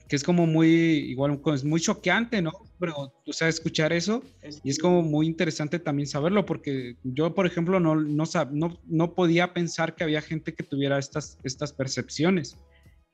Que 0.09 0.17
es 0.17 0.23
como 0.23 0.47
muy, 0.47 0.69
igual, 0.69 1.41
es 1.55 1.65
muy 1.65 1.81
choqueante, 1.81 2.41
¿no? 2.41 2.53
pero 2.79 3.13
o 3.27 3.33
sea, 3.33 3.49
escuchar 3.49 3.93
eso 3.93 4.23
y 4.63 4.71
es 4.71 4.79
como 4.79 5.03
muy 5.03 5.27
interesante 5.27 5.79
también 5.79 6.07
saberlo 6.07 6.45
porque 6.45 6.97
yo, 7.03 7.35
por 7.35 7.47
ejemplo, 7.47 7.81
no, 7.81 7.97
no, 7.97 8.25
no, 8.53 8.81
no 8.87 9.15
podía 9.15 9.55
pensar 9.55 9.95
que 9.95 10.05
había 10.05 10.21
gente 10.21 10.55
que 10.55 10.63
tuviera 10.63 10.99
estas, 10.99 11.39
estas 11.43 11.73
percepciones, 11.73 12.57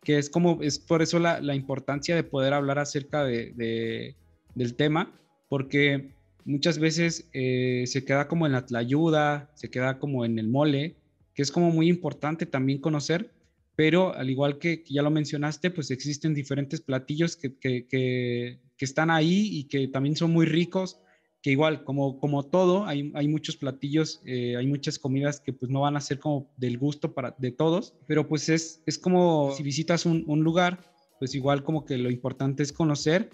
que 0.03 0.19
es 0.19 0.29
como, 0.29 0.61
es 0.63 0.79
por 0.79 1.03
eso 1.03 1.19
la, 1.19 1.41
la 1.41 1.55
importancia 1.55 2.17
de 2.17 2.25
poder 2.25 2.53
hablar 2.55 2.79
acerca 2.79 3.25
de, 3.25 3.53
de, 3.53 4.17
del 4.55 4.75
tema, 4.75 5.13
porque 5.49 6.11
muchas 6.45 6.79
veces 6.79 7.29
eh, 7.33 7.85
se 7.87 8.05
queda 8.05 8.27
como 8.27 8.47
en 8.47 8.53
la 8.53 8.67
tlayuda, 8.67 9.51
se 9.55 9.71
queda 9.71 9.99
como 9.99 10.25
en 10.25 10.39
el 10.39 10.49
mole, 10.49 10.97
que 11.35 11.43
es 11.43 11.53
como 11.53 11.71
muy 11.71 11.89
importante 11.89 12.47
también 12.47 12.81
conocer, 12.81 13.31
pero 13.77 14.15
al 14.15 14.31
igual 14.31 14.59
que, 14.59 14.85
ya 14.89 15.03
lo 15.03 15.11
mencionaste, 15.11 15.71
pues 15.71 15.91
existen 15.91 16.35
diferentes 16.35 16.81
platillos 16.81 17.37
que, 17.37 18.61
están 18.79 19.11
ahí 19.11 19.49
y 19.53 19.65
que 19.69 19.87
también 19.87 20.17
son 20.17 20.33
muy 20.33 20.45
ricos, 20.45 20.99
que 21.41 21.53
igual, 21.53 21.85
como, 21.85 22.43
todo, 22.45 22.85
hay, 22.87 23.29
muchos 23.29 23.57
platillos, 23.57 24.21
eh, 24.27 24.57
hay 24.57 24.67
muchas 24.67 24.99
comidas 24.99 25.41
que 25.41 25.53
pues 25.53 25.71
no 25.71 25.81
van 25.83 25.97
a 25.97 26.01
ser 26.01 26.19
como 26.19 26.53
del 26.57 26.79
gusto 26.79 27.15
para, 27.15 27.35
de 27.39 27.53
todos, 27.53 27.95
pero 28.07 28.29
pues 28.29 28.49
es, 28.49 28.83
es 28.87 28.99
como 28.99 29.53
si 29.57 29.63
visitas 29.63 30.05
un, 30.05 30.25
un 30.27 30.43
lugar, 30.43 30.81
pues 31.19 31.35
igual 31.35 31.63
como 31.63 31.85
que 31.85 31.97
lo 31.97 32.11
importante 32.11 32.65
es 32.65 32.73
conocer 32.73 33.31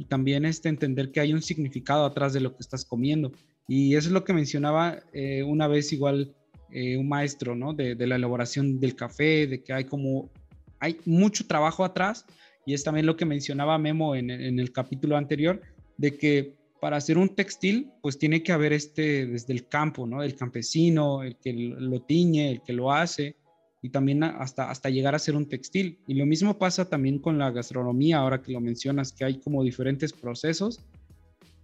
y 0.00 0.06
también 0.06 0.46
este, 0.46 0.70
entender 0.70 1.12
que 1.12 1.20
hay 1.20 1.34
un 1.34 1.42
significado 1.42 2.06
atrás 2.06 2.32
de 2.32 2.40
lo 2.40 2.56
que 2.56 2.62
estás 2.62 2.86
comiendo. 2.86 3.32
Y 3.68 3.96
eso 3.96 4.08
es 4.08 4.12
lo 4.14 4.24
que 4.24 4.32
mencionaba 4.32 5.02
eh, 5.12 5.42
una 5.42 5.68
vez 5.68 5.92
igual 5.92 6.34
eh, 6.72 6.96
un 6.96 7.08
maestro, 7.08 7.54
¿no? 7.54 7.72
De, 7.72 7.94
la 8.06 8.16
elaboración 8.16 8.80
del 8.80 8.94
café, 8.94 9.46
de 9.46 9.62
que 9.62 9.72
hay 9.72 9.84
como, 9.84 10.30
hay 10.78 10.98
mucho 11.04 11.46
trabajo 11.46 11.84
atrás 11.84 12.24
y 12.66 12.74
es 12.74 12.84
también 12.84 13.06
lo 13.06 13.16
que 13.16 13.24
mencionaba 13.24 13.78
Memo 13.78 14.14
en, 14.14 14.30
en 14.30 14.58
el 14.58 14.72
capítulo 14.72 15.16
anterior, 15.16 15.60
de 15.96 16.16
que 16.16 16.54
para 16.80 16.96
hacer 16.96 17.18
un 17.18 17.34
textil, 17.34 17.90
pues 18.00 18.18
tiene 18.18 18.42
que 18.42 18.52
haber 18.52 18.72
este 18.72 19.26
desde 19.26 19.52
el 19.52 19.68
campo, 19.68 20.06
¿no? 20.06 20.22
El 20.22 20.34
campesino, 20.34 21.22
el 21.22 21.36
que 21.36 21.52
lo 21.52 22.00
tiñe, 22.00 22.50
el 22.50 22.62
que 22.62 22.72
lo 22.72 22.90
hace, 22.90 23.36
y 23.82 23.90
también 23.90 24.22
hasta, 24.24 24.70
hasta 24.70 24.90
llegar 24.90 25.14
a 25.14 25.18
ser 25.18 25.36
un 25.36 25.46
textil. 25.46 25.98
Y 26.06 26.14
lo 26.14 26.26
mismo 26.26 26.58
pasa 26.58 26.88
también 26.88 27.18
con 27.18 27.38
la 27.38 27.50
gastronomía, 27.50 28.18
ahora 28.18 28.42
que 28.42 28.52
lo 28.52 28.60
mencionas, 28.60 29.12
que 29.12 29.24
hay 29.24 29.40
como 29.40 29.62
diferentes 29.62 30.12
procesos, 30.12 30.80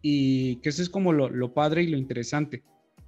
y 0.03 0.57
que 0.57 0.69
eso 0.69 0.83
es 0.83 0.89
como 0.89 1.13
lo, 1.13 1.29
lo 1.29 1.53
padre 1.53 1.83
y 1.83 1.89
lo 1.89 1.99
interesante, 1.99 2.63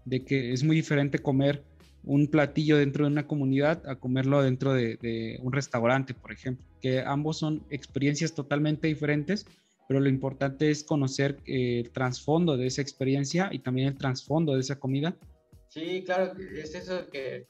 de 0.05 0.25
que 0.25 0.53
es 0.53 0.65
muy 0.65 0.77
diferente 0.77 1.19
comer 1.19 1.63
un 2.09 2.27
platillo 2.27 2.79
dentro 2.79 3.05
de 3.05 3.13
una 3.13 3.27
comunidad 3.27 3.87
a 3.87 3.97
comerlo 3.97 4.43
dentro 4.43 4.73
de, 4.73 5.39
un 5.43 5.53
restaurante, 5.53 6.15
por 6.15 6.33
ejemplo, 6.33 6.67
que 6.81 7.01
ambos 7.01 7.39
son 7.39 7.63
experiencias 7.69 8.35
totalmente 8.35 8.89
diferentes, 8.89 9.47
pero 9.87 10.01
lo 10.01 10.09
importante 10.09 10.71
es 10.71 10.83
conocer 10.83 11.37
eh, 11.45 11.81
el 11.81 11.91
trasfondo 11.91 12.57
de 12.57 12.67
esa 12.67 12.81
experiencia 12.81 13.51
y 13.53 13.59
también 13.59 13.89
el 13.89 13.99
trasfondo 13.99 14.55
de 14.55 14.61
esa 14.61 14.79
comida. 14.79 15.15
Sí, 15.69 16.03
claro, 16.03 16.33
es 16.55 16.75
eso 16.75 17.07
que 17.11 17.47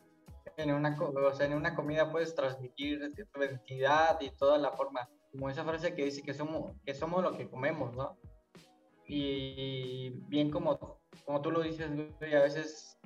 en 0.57 0.73
una, 0.73 0.97
o 1.01 1.41
en 1.41 1.55
una 1.55 1.77
comida 1.77 2.11
puedes 2.11 2.35
transmitir 2.35 3.01
tu 3.15 3.41
identidad 3.41 4.21
y 4.21 4.31
toda 4.31 4.59
la 4.59 4.73
forma, 4.73 5.09
como 5.31 5.49
esa 5.49 5.63
frase 5.63 5.95
que 5.95 6.07
dice 6.07 6.23
que 6.23 6.35
somos, 6.35 6.73
que 6.85 6.95
somos 6.95 7.23
lo 7.23 7.37
que 7.37 7.49
comemos, 7.49 7.95
¿no? 7.97 8.19
Y 9.07 10.11
bien 10.27 10.51
como, 10.51 11.01
como 11.25 11.41
tú 11.43 11.53
lo 11.53 11.63
dices, 11.63 11.89
a 11.89 12.43
veces 12.43 12.99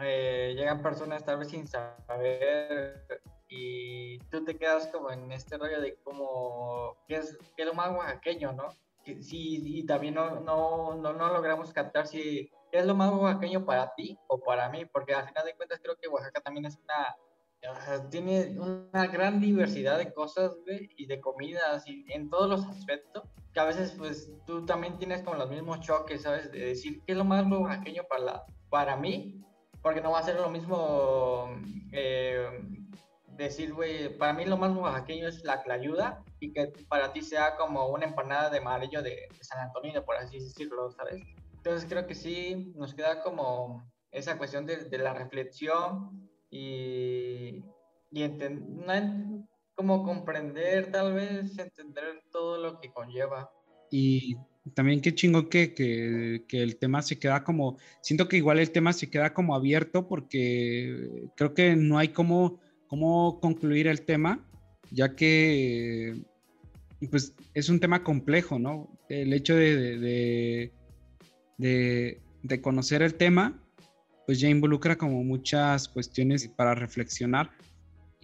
eh, 0.00 0.54
llegan 0.56 0.82
personas 0.82 1.24
tal 1.24 1.38
vez 1.38 1.48
sin 1.48 1.66
saber 1.66 3.06
y 3.48 4.18
tú 4.30 4.44
te 4.44 4.56
quedas 4.56 4.88
como 4.88 5.10
en 5.10 5.30
este 5.30 5.56
rollo 5.56 5.80
de 5.80 5.96
como, 6.02 6.96
¿qué 7.06 7.16
es, 7.16 7.38
qué 7.56 7.62
es 7.62 7.68
lo 7.68 7.74
más 7.74 7.90
oaxaqueño, 7.90 8.52
no? 8.52 8.70
Sí, 9.20 9.60
y 9.62 9.86
también 9.86 10.14
no, 10.14 10.40
no, 10.40 10.94
no, 10.96 11.12
no, 11.12 11.28
logramos 11.28 11.72
captar 11.72 12.06
si 12.06 12.50
es 12.72 12.86
lo 12.86 12.94
más 12.94 13.12
oaxaqueño 13.12 13.64
para 13.64 13.94
ti 13.94 14.18
o 14.28 14.40
para 14.40 14.68
mí, 14.70 14.84
porque 14.86 15.14
al 15.14 15.28
final 15.28 15.44
de 15.44 15.54
cuentas 15.54 15.78
creo 15.82 15.96
que 15.96 16.08
Oaxaca 16.08 16.40
también 16.40 16.64
es 16.66 16.78
una, 16.78 17.14
tiene 18.10 18.58
una 18.58 19.06
gran 19.06 19.40
diversidad 19.40 19.98
de 19.98 20.12
cosas, 20.12 20.56
y 20.66 21.06
de 21.06 21.20
comidas, 21.20 21.86
y 21.86 22.04
en 22.08 22.30
todos 22.30 22.48
los 22.48 22.66
aspectos, 22.66 23.24
que 23.52 23.60
a 23.60 23.64
veces, 23.64 23.94
pues, 23.96 24.32
tú 24.46 24.66
también 24.66 24.98
tienes 24.98 25.22
como 25.22 25.36
los 25.36 25.50
mismos 25.50 25.80
choques, 25.80 26.22
¿sabes? 26.22 26.50
De 26.50 26.58
decir, 26.58 27.02
¿qué 27.06 27.12
es 27.12 27.18
lo 27.18 27.24
más 27.24 27.46
oaxaqueño 27.46 28.04
para, 28.08 28.22
la, 28.22 28.46
para 28.70 28.96
mí? 28.96 29.44
Porque 29.84 30.00
no 30.00 30.12
va 30.12 30.20
a 30.20 30.22
ser 30.22 30.36
lo 30.36 30.48
mismo 30.48 31.60
eh, 31.92 32.48
decir, 33.36 33.74
güey, 33.74 34.16
para 34.16 34.32
mí 34.32 34.46
lo 34.46 34.56
más 34.56 34.74
oaxaqueño 34.74 35.28
es 35.28 35.44
la 35.44 35.62
clayuda 35.62 36.24
y 36.40 36.54
que 36.54 36.72
para 36.88 37.12
ti 37.12 37.20
sea 37.20 37.54
como 37.56 37.88
una 37.88 38.06
empanada 38.06 38.48
de 38.48 38.58
amarillo 38.58 39.02
de, 39.02 39.28
San 39.42 39.60
Antonio, 39.60 40.02
por 40.02 40.16
así 40.16 40.38
decirlo, 40.38 40.90
¿sabes? 40.90 41.22
Entonces 41.56 41.86
creo 41.86 42.06
que 42.06 42.14
sí, 42.14 42.72
nos 42.76 42.94
queda 42.94 43.22
como 43.22 43.86
esa 44.10 44.38
cuestión 44.38 44.64
de, 44.64 44.88
la 44.96 45.12
reflexión 45.12 46.30
y, 46.48 47.62
y 48.10 48.38
como 49.74 50.02
comprender, 50.02 50.90
tal 50.90 51.12
vez 51.12 51.58
entender 51.58 52.22
todo 52.32 52.56
lo 52.56 52.80
que 52.80 52.90
conlleva. 52.90 53.52
Y 53.90 54.38
también 54.72 55.00
qué 55.00 55.14
chingo 55.14 55.48
que, 55.48 55.74
que, 55.74 56.44
que, 56.48 56.62
el 56.62 56.76
tema 56.76 57.02
se 57.02 57.18
queda 57.18 57.44
como, 57.44 57.76
siento 58.00 58.28
que 58.28 58.38
igual 58.38 58.58
el 58.58 58.70
tema 58.70 58.92
se 58.92 59.10
queda 59.10 59.34
como 59.34 59.54
abierto 59.54 60.08
porque 60.08 61.28
creo 61.36 61.52
que 61.52 61.76
no 61.76 61.98
hay 61.98 62.08
como, 62.08 62.60
cómo 62.86 63.40
concluir 63.40 63.86
el 63.86 64.02
tema, 64.02 64.46
ya 64.90 65.14
que 65.14 66.14
pues 67.10 67.34
es 67.52 67.68
un 67.68 67.80
tema 67.80 68.02
complejo, 68.02 68.58
¿no? 68.58 68.88
El 69.10 69.34
hecho 69.34 69.54
de, 69.54 69.98
de, 69.98 70.72
de, 71.58 72.22
de 72.42 72.60
conocer 72.62 73.02
el 73.02 73.14
tema, 73.14 73.62
pues 74.26 74.40
ya 74.40 74.48
involucra 74.48 74.96
como 74.96 75.22
muchas 75.22 75.88
cuestiones 75.88 76.48
para 76.48 76.74
reflexionar 76.74 77.50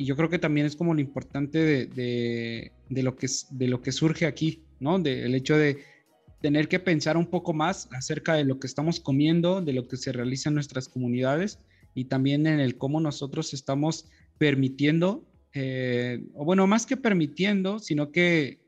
y 0.00 0.06
yo 0.06 0.16
creo 0.16 0.30
que 0.30 0.38
también 0.38 0.66
es 0.66 0.76
como 0.76 0.94
lo 0.94 1.00
importante 1.02 1.58
de, 1.58 2.72
de, 2.88 3.02
lo, 3.02 3.16
que, 3.16 3.26
de 3.50 3.68
lo 3.68 3.82
que 3.82 3.92
surge 3.92 4.24
aquí, 4.24 4.64
¿no? 4.78 4.98
De, 4.98 5.26
el 5.26 5.34
hecho 5.34 5.58
de 5.58 5.84
tener 6.40 6.68
que 6.68 6.80
pensar 6.80 7.16
un 7.16 7.26
poco 7.26 7.52
más 7.52 7.88
acerca 7.92 8.34
de 8.34 8.44
lo 8.44 8.58
que 8.58 8.66
estamos 8.66 9.00
comiendo, 9.00 9.60
de 9.60 9.72
lo 9.72 9.86
que 9.86 9.96
se 9.96 10.12
realiza 10.12 10.48
en 10.48 10.54
nuestras 10.54 10.88
comunidades 10.88 11.58
y 11.94 12.06
también 12.06 12.46
en 12.46 12.60
el 12.60 12.78
cómo 12.78 13.00
nosotros 13.00 13.52
estamos 13.52 14.08
permitiendo, 14.38 15.24
eh, 15.52 16.24
o 16.34 16.44
bueno, 16.44 16.66
más 16.66 16.86
que 16.86 16.96
permitiendo, 16.96 17.78
sino 17.78 18.10
que, 18.10 18.60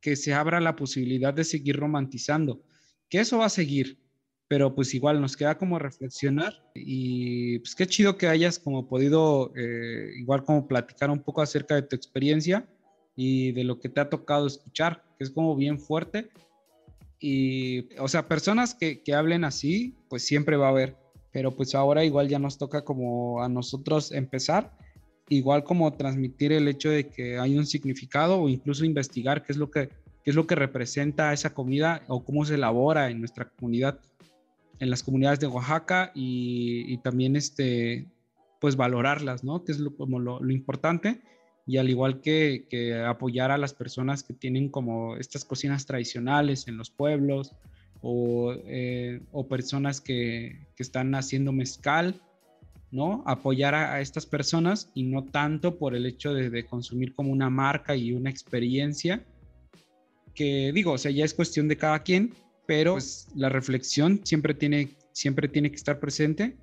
que 0.00 0.16
se 0.16 0.32
abra 0.32 0.60
la 0.60 0.76
posibilidad 0.76 1.34
de 1.34 1.44
seguir 1.44 1.76
romantizando, 1.76 2.62
que 3.08 3.20
eso 3.20 3.38
va 3.38 3.46
a 3.46 3.50
seguir, 3.50 3.98
pero 4.48 4.74
pues 4.74 4.94
igual 4.94 5.20
nos 5.20 5.36
queda 5.36 5.58
como 5.58 5.78
reflexionar 5.78 6.54
y 6.74 7.58
pues 7.58 7.74
qué 7.74 7.86
chido 7.86 8.16
que 8.16 8.28
hayas 8.28 8.58
como 8.58 8.88
podido 8.88 9.52
eh, 9.56 10.12
igual 10.16 10.44
como 10.44 10.68
platicar 10.68 11.10
un 11.10 11.22
poco 11.22 11.42
acerca 11.42 11.74
de 11.74 11.82
tu 11.82 11.96
experiencia 11.96 12.66
y 13.16 13.52
de 13.52 13.64
lo 13.64 13.80
que 13.80 13.88
te 13.88 14.00
ha 14.00 14.08
tocado 14.08 14.46
escuchar, 14.46 15.02
que 15.18 15.24
es 15.24 15.30
como 15.30 15.56
bien 15.56 15.78
fuerte. 15.78 16.30
Y, 17.20 17.94
o 17.98 18.08
sea, 18.08 18.28
personas 18.28 18.74
que, 18.74 19.02
que 19.02 19.14
hablen 19.14 19.44
así, 19.44 19.94
pues 20.08 20.24
siempre 20.24 20.56
va 20.56 20.66
a 20.66 20.70
haber, 20.70 20.96
pero 21.32 21.52
pues 21.52 21.74
ahora 21.74 22.04
igual 22.04 22.28
ya 22.28 22.38
nos 22.38 22.58
toca 22.58 22.84
como 22.84 23.42
a 23.42 23.48
nosotros 23.48 24.12
empezar, 24.12 24.76
igual 25.28 25.64
como 25.64 25.92
transmitir 25.94 26.52
el 26.52 26.68
hecho 26.68 26.90
de 26.90 27.08
que 27.08 27.38
hay 27.38 27.56
un 27.56 27.66
significado 27.66 28.40
o 28.40 28.48
incluso 28.48 28.84
investigar 28.84 29.44
qué 29.44 29.52
es 29.52 29.58
lo 29.58 29.70
que, 29.70 29.88
qué 29.88 30.30
es 30.30 30.34
lo 30.34 30.46
que 30.46 30.54
representa 30.54 31.32
esa 31.32 31.54
comida 31.54 32.02
o 32.08 32.24
cómo 32.24 32.44
se 32.44 32.54
elabora 32.54 33.10
en 33.10 33.20
nuestra 33.20 33.48
comunidad 33.48 34.00
en 34.80 34.90
las 34.90 35.02
comunidades 35.02 35.40
de 35.40 35.46
Oaxaca 35.46 36.12
y, 36.14 36.98
también 36.98 37.36
este, 37.36 38.06
pues 38.60 38.76
valorarlas, 38.76 39.44
¿no? 39.44 39.64
Que 39.64 39.72
es 39.72 39.78
lo, 39.78 39.96
como 39.96 40.18
lo, 40.18 40.50
importante 40.50 41.22
y 41.66 41.78
al 41.78 41.88
igual 41.88 42.20
que, 42.20 42.66
apoyar 43.06 43.50
a 43.50 43.58
las 43.58 43.74
personas 43.74 44.22
que 44.22 44.34
tienen 44.34 44.68
como 44.68 45.16
estas 45.16 45.44
cocinas 45.44 45.86
tradicionales 45.86 46.68
en 46.68 46.76
los 46.76 46.90
pueblos 46.90 47.52
o, 48.02 48.54
eh, 48.66 49.20
personas 49.48 50.00
que, 50.00 50.66
están 50.76 51.14
haciendo 51.14 51.52
mezcal, 51.52 52.20
¿no? 52.90 53.22
Apoyar 53.26 53.74
a, 53.74 54.00
estas 54.00 54.26
personas 54.26 54.90
y 54.94 55.04
no 55.04 55.24
tanto 55.24 55.78
por 55.78 55.94
el 55.94 56.06
hecho 56.06 56.34
de, 56.34 56.50
de, 56.50 56.66
consumir 56.66 57.14
como 57.14 57.32
una 57.32 57.48
marca 57.48 57.96
y 57.96 58.12
una 58.12 58.30
experiencia 58.30 59.24
que 60.34 60.72
digo, 60.74 60.92
o 60.92 60.98
sea, 60.98 61.10
ya 61.10 61.24
es 61.24 61.32
cuestión 61.32 61.68
de 61.68 61.76
cada 61.76 62.02
quien, 62.02 62.34
pero 62.66 62.92
pues, 62.92 63.28
la 63.34 63.48
reflexión 63.48 64.20
siempre 64.24 64.54
tiene, 64.54 64.90
siempre 65.12 65.48
tiene 65.48 65.70
que 65.70 65.76
estar 65.76 66.00
presente. 66.00 66.56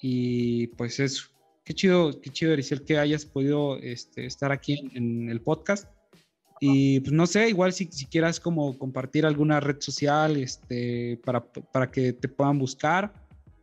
Y 0.00 0.68
pues 0.68 1.00
eso, 1.00 1.28
qué 1.68 1.74
chido, 1.74 2.18
qué 2.22 2.30
chido, 2.30 2.54
Ericel, 2.54 2.82
que 2.82 2.96
hayas 2.96 3.26
podido 3.26 3.76
este, 3.76 4.24
estar 4.24 4.50
aquí 4.52 4.90
en, 4.94 5.28
el 5.28 5.42
podcast. 5.42 5.86
Y 6.60 7.00
pues 7.00 7.12
no 7.12 7.26
sé, 7.26 7.50
igual 7.50 7.74
si, 7.74 7.92
si, 7.92 8.06
quieras 8.06 8.40
como 8.40 8.78
compartir 8.78 9.26
alguna 9.26 9.60
red 9.60 9.76
social 9.78 10.38
este, 10.38 11.20
para, 11.26 11.44
para 11.44 11.90
que 11.90 12.14
te 12.14 12.26
puedan 12.26 12.58
buscar 12.58 13.12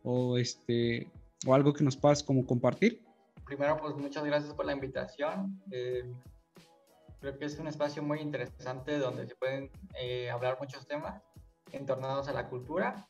o, 0.04 0.38
este, 0.38 1.10
o 1.44 1.52
algo 1.52 1.72
que 1.72 1.82
nos 1.82 1.96
puedas 1.96 2.22
como 2.22 2.46
compartir. 2.46 3.02
Primero, 3.44 3.76
pues 3.76 3.96
muchas 3.96 4.24
gracias 4.24 4.54
por 4.54 4.66
la 4.66 4.72
invitación. 4.72 5.60
Eh, 5.72 6.04
creo 7.20 7.36
que 7.36 7.44
es 7.44 7.58
un 7.58 7.66
espacio 7.66 8.04
muy 8.04 8.20
interesante 8.20 8.98
donde 8.98 9.26
se 9.26 9.34
pueden 9.34 9.68
eh, 10.00 10.30
hablar 10.30 10.58
muchos 10.60 10.86
temas 10.86 11.20
entornados 11.72 12.28
a 12.28 12.32
la 12.32 12.48
cultura. 12.48 13.08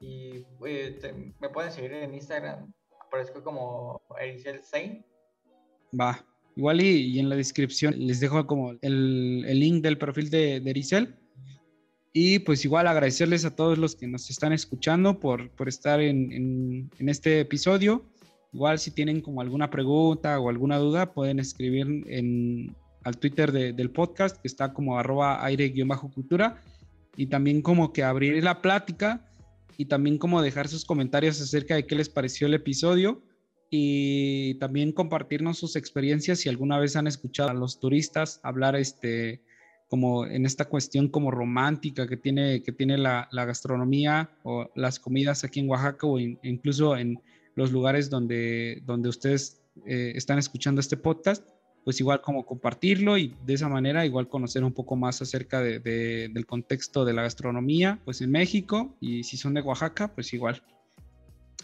Y 0.00 0.44
eh, 0.66 1.32
me 1.38 1.48
pueden 1.50 1.70
seguir 1.70 1.92
en 1.92 2.14
Instagram, 2.14 2.72
aparezco 3.08 3.42
como 3.42 4.00
Ericel 4.20 4.62
Sein. 4.62 5.04
Va, 5.98 6.24
igual 6.56 6.80
y, 6.80 7.18
en 7.18 7.28
la 7.28 7.36
descripción 7.36 7.94
les 7.98 8.20
dejo 8.20 8.46
como 8.46 8.72
el, 8.82 9.44
el 9.46 9.60
link 9.60 9.82
del 9.82 9.98
perfil 9.98 10.30
de, 10.30 10.60
de, 10.60 10.70
Ericel. 10.70 11.16
Y 12.12 12.40
pues 12.40 12.64
igual 12.64 12.86
agradecerles 12.86 13.44
a 13.44 13.54
todos 13.54 13.78
los 13.78 13.94
que 13.96 14.06
nos 14.06 14.30
están 14.30 14.52
escuchando 14.52 15.20
por, 15.20 15.50
por 15.50 15.68
estar 15.68 16.00
en, 16.00 16.32
en, 16.32 16.90
en 16.98 17.08
este 17.08 17.40
episodio. 17.40 18.04
Igual 18.52 18.78
si 18.78 18.90
tienen 18.90 19.20
como 19.20 19.40
alguna 19.40 19.70
pregunta 19.70 20.38
o 20.40 20.48
alguna 20.48 20.78
duda 20.78 21.12
pueden 21.12 21.38
escribir 21.38 21.86
en, 22.08 22.74
al 23.04 23.18
Twitter 23.18 23.52
del 23.52 23.90
podcast 23.90 24.36
que 24.38 24.48
está 24.48 24.72
como 24.72 24.98
arroba 24.98 25.44
aire-cultura 25.44 26.62
y 27.16 27.26
también 27.26 27.62
como 27.62 27.92
que 27.92 28.02
abrir 28.02 28.42
la 28.42 28.62
plática 28.62 29.27
y 29.78 29.86
también 29.86 30.18
como 30.18 30.42
dejar 30.42 30.68
sus 30.68 30.84
comentarios 30.84 31.40
acerca 31.40 31.76
de 31.76 31.86
qué 31.86 31.94
les 31.94 32.10
pareció 32.10 32.48
el 32.48 32.54
episodio 32.54 33.22
y 33.70 34.54
también 34.54 34.92
compartirnos 34.92 35.56
sus 35.56 35.76
experiencias 35.76 36.40
si 36.40 36.48
alguna 36.48 36.78
vez 36.78 36.96
han 36.96 37.06
escuchado 37.06 37.50
a 37.50 37.54
los 37.54 37.78
turistas 37.78 38.40
hablar 38.42 38.74
este 38.76 39.40
como 39.88 40.26
en 40.26 40.44
esta 40.44 40.66
cuestión 40.66 41.08
como 41.08 41.30
romántica 41.30 42.06
que 42.06 42.18
tiene, 42.18 42.62
que 42.62 42.72
tiene 42.72 42.98
la, 42.98 43.28
gastronomía 43.32 44.30
o 44.42 44.70
las 44.74 44.98
comidas 44.98 45.44
aquí 45.44 45.60
en 45.60 45.70
Oaxaca 45.70 46.06
o 46.06 46.18
incluso 46.18 46.96
en 46.96 47.22
los 47.54 47.72
lugares 47.72 48.10
donde, 48.10 48.82
donde 48.84 49.08
ustedes 49.08 49.62
eh, 49.86 50.12
están 50.14 50.38
escuchando 50.38 50.80
este 50.80 50.98
podcast 50.98 51.48
pues 51.84 52.00
igual 52.00 52.20
como 52.20 52.44
compartirlo 52.44 53.16
y 53.16 53.34
de 53.46 53.54
esa 53.54 53.68
manera 53.68 54.04
igual 54.04 54.28
conocer 54.28 54.64
un 54.64 54.72
poco 54.72 54.96
más 54.96 55.22
acerca 55.22 55.60
de, 55.60 55.80
del 55.80 56.46
contexto 56.46 57.04
de 57.04 57.12
la 57.12 57.22
gastronomía, 57.22 57.98
pues 58.04 58.20
en 58.20 58.30
México 58.30 58.94
y 59.00 59.24
si 59.24 59.36
son 59.36 59.54
de 59.54 59.62
Oaxaca, 59.62 60.08
pues 60.14 60.32
igual. 60.32 60.62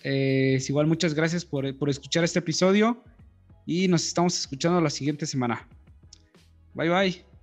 Eh, 0.03 0.63
igual 0.69 0.87
muchas 0.87 1.15
gracias 1.15 1.45
por, 1.45 1.77
por 1.77 1.89
escuchar 1.89 2.25
este 2.25 2.39
episodio 2.39 3.03
y 3.67 3.89
nos 3.89 4.07
estamos 4.07 4.39
escuchando 4.39 4.81
la 4.81 4.91
siguiente 4.91 5.27
semana. 5.27 5.67
Bye 6.75 6.91
bye. 6.91 7.34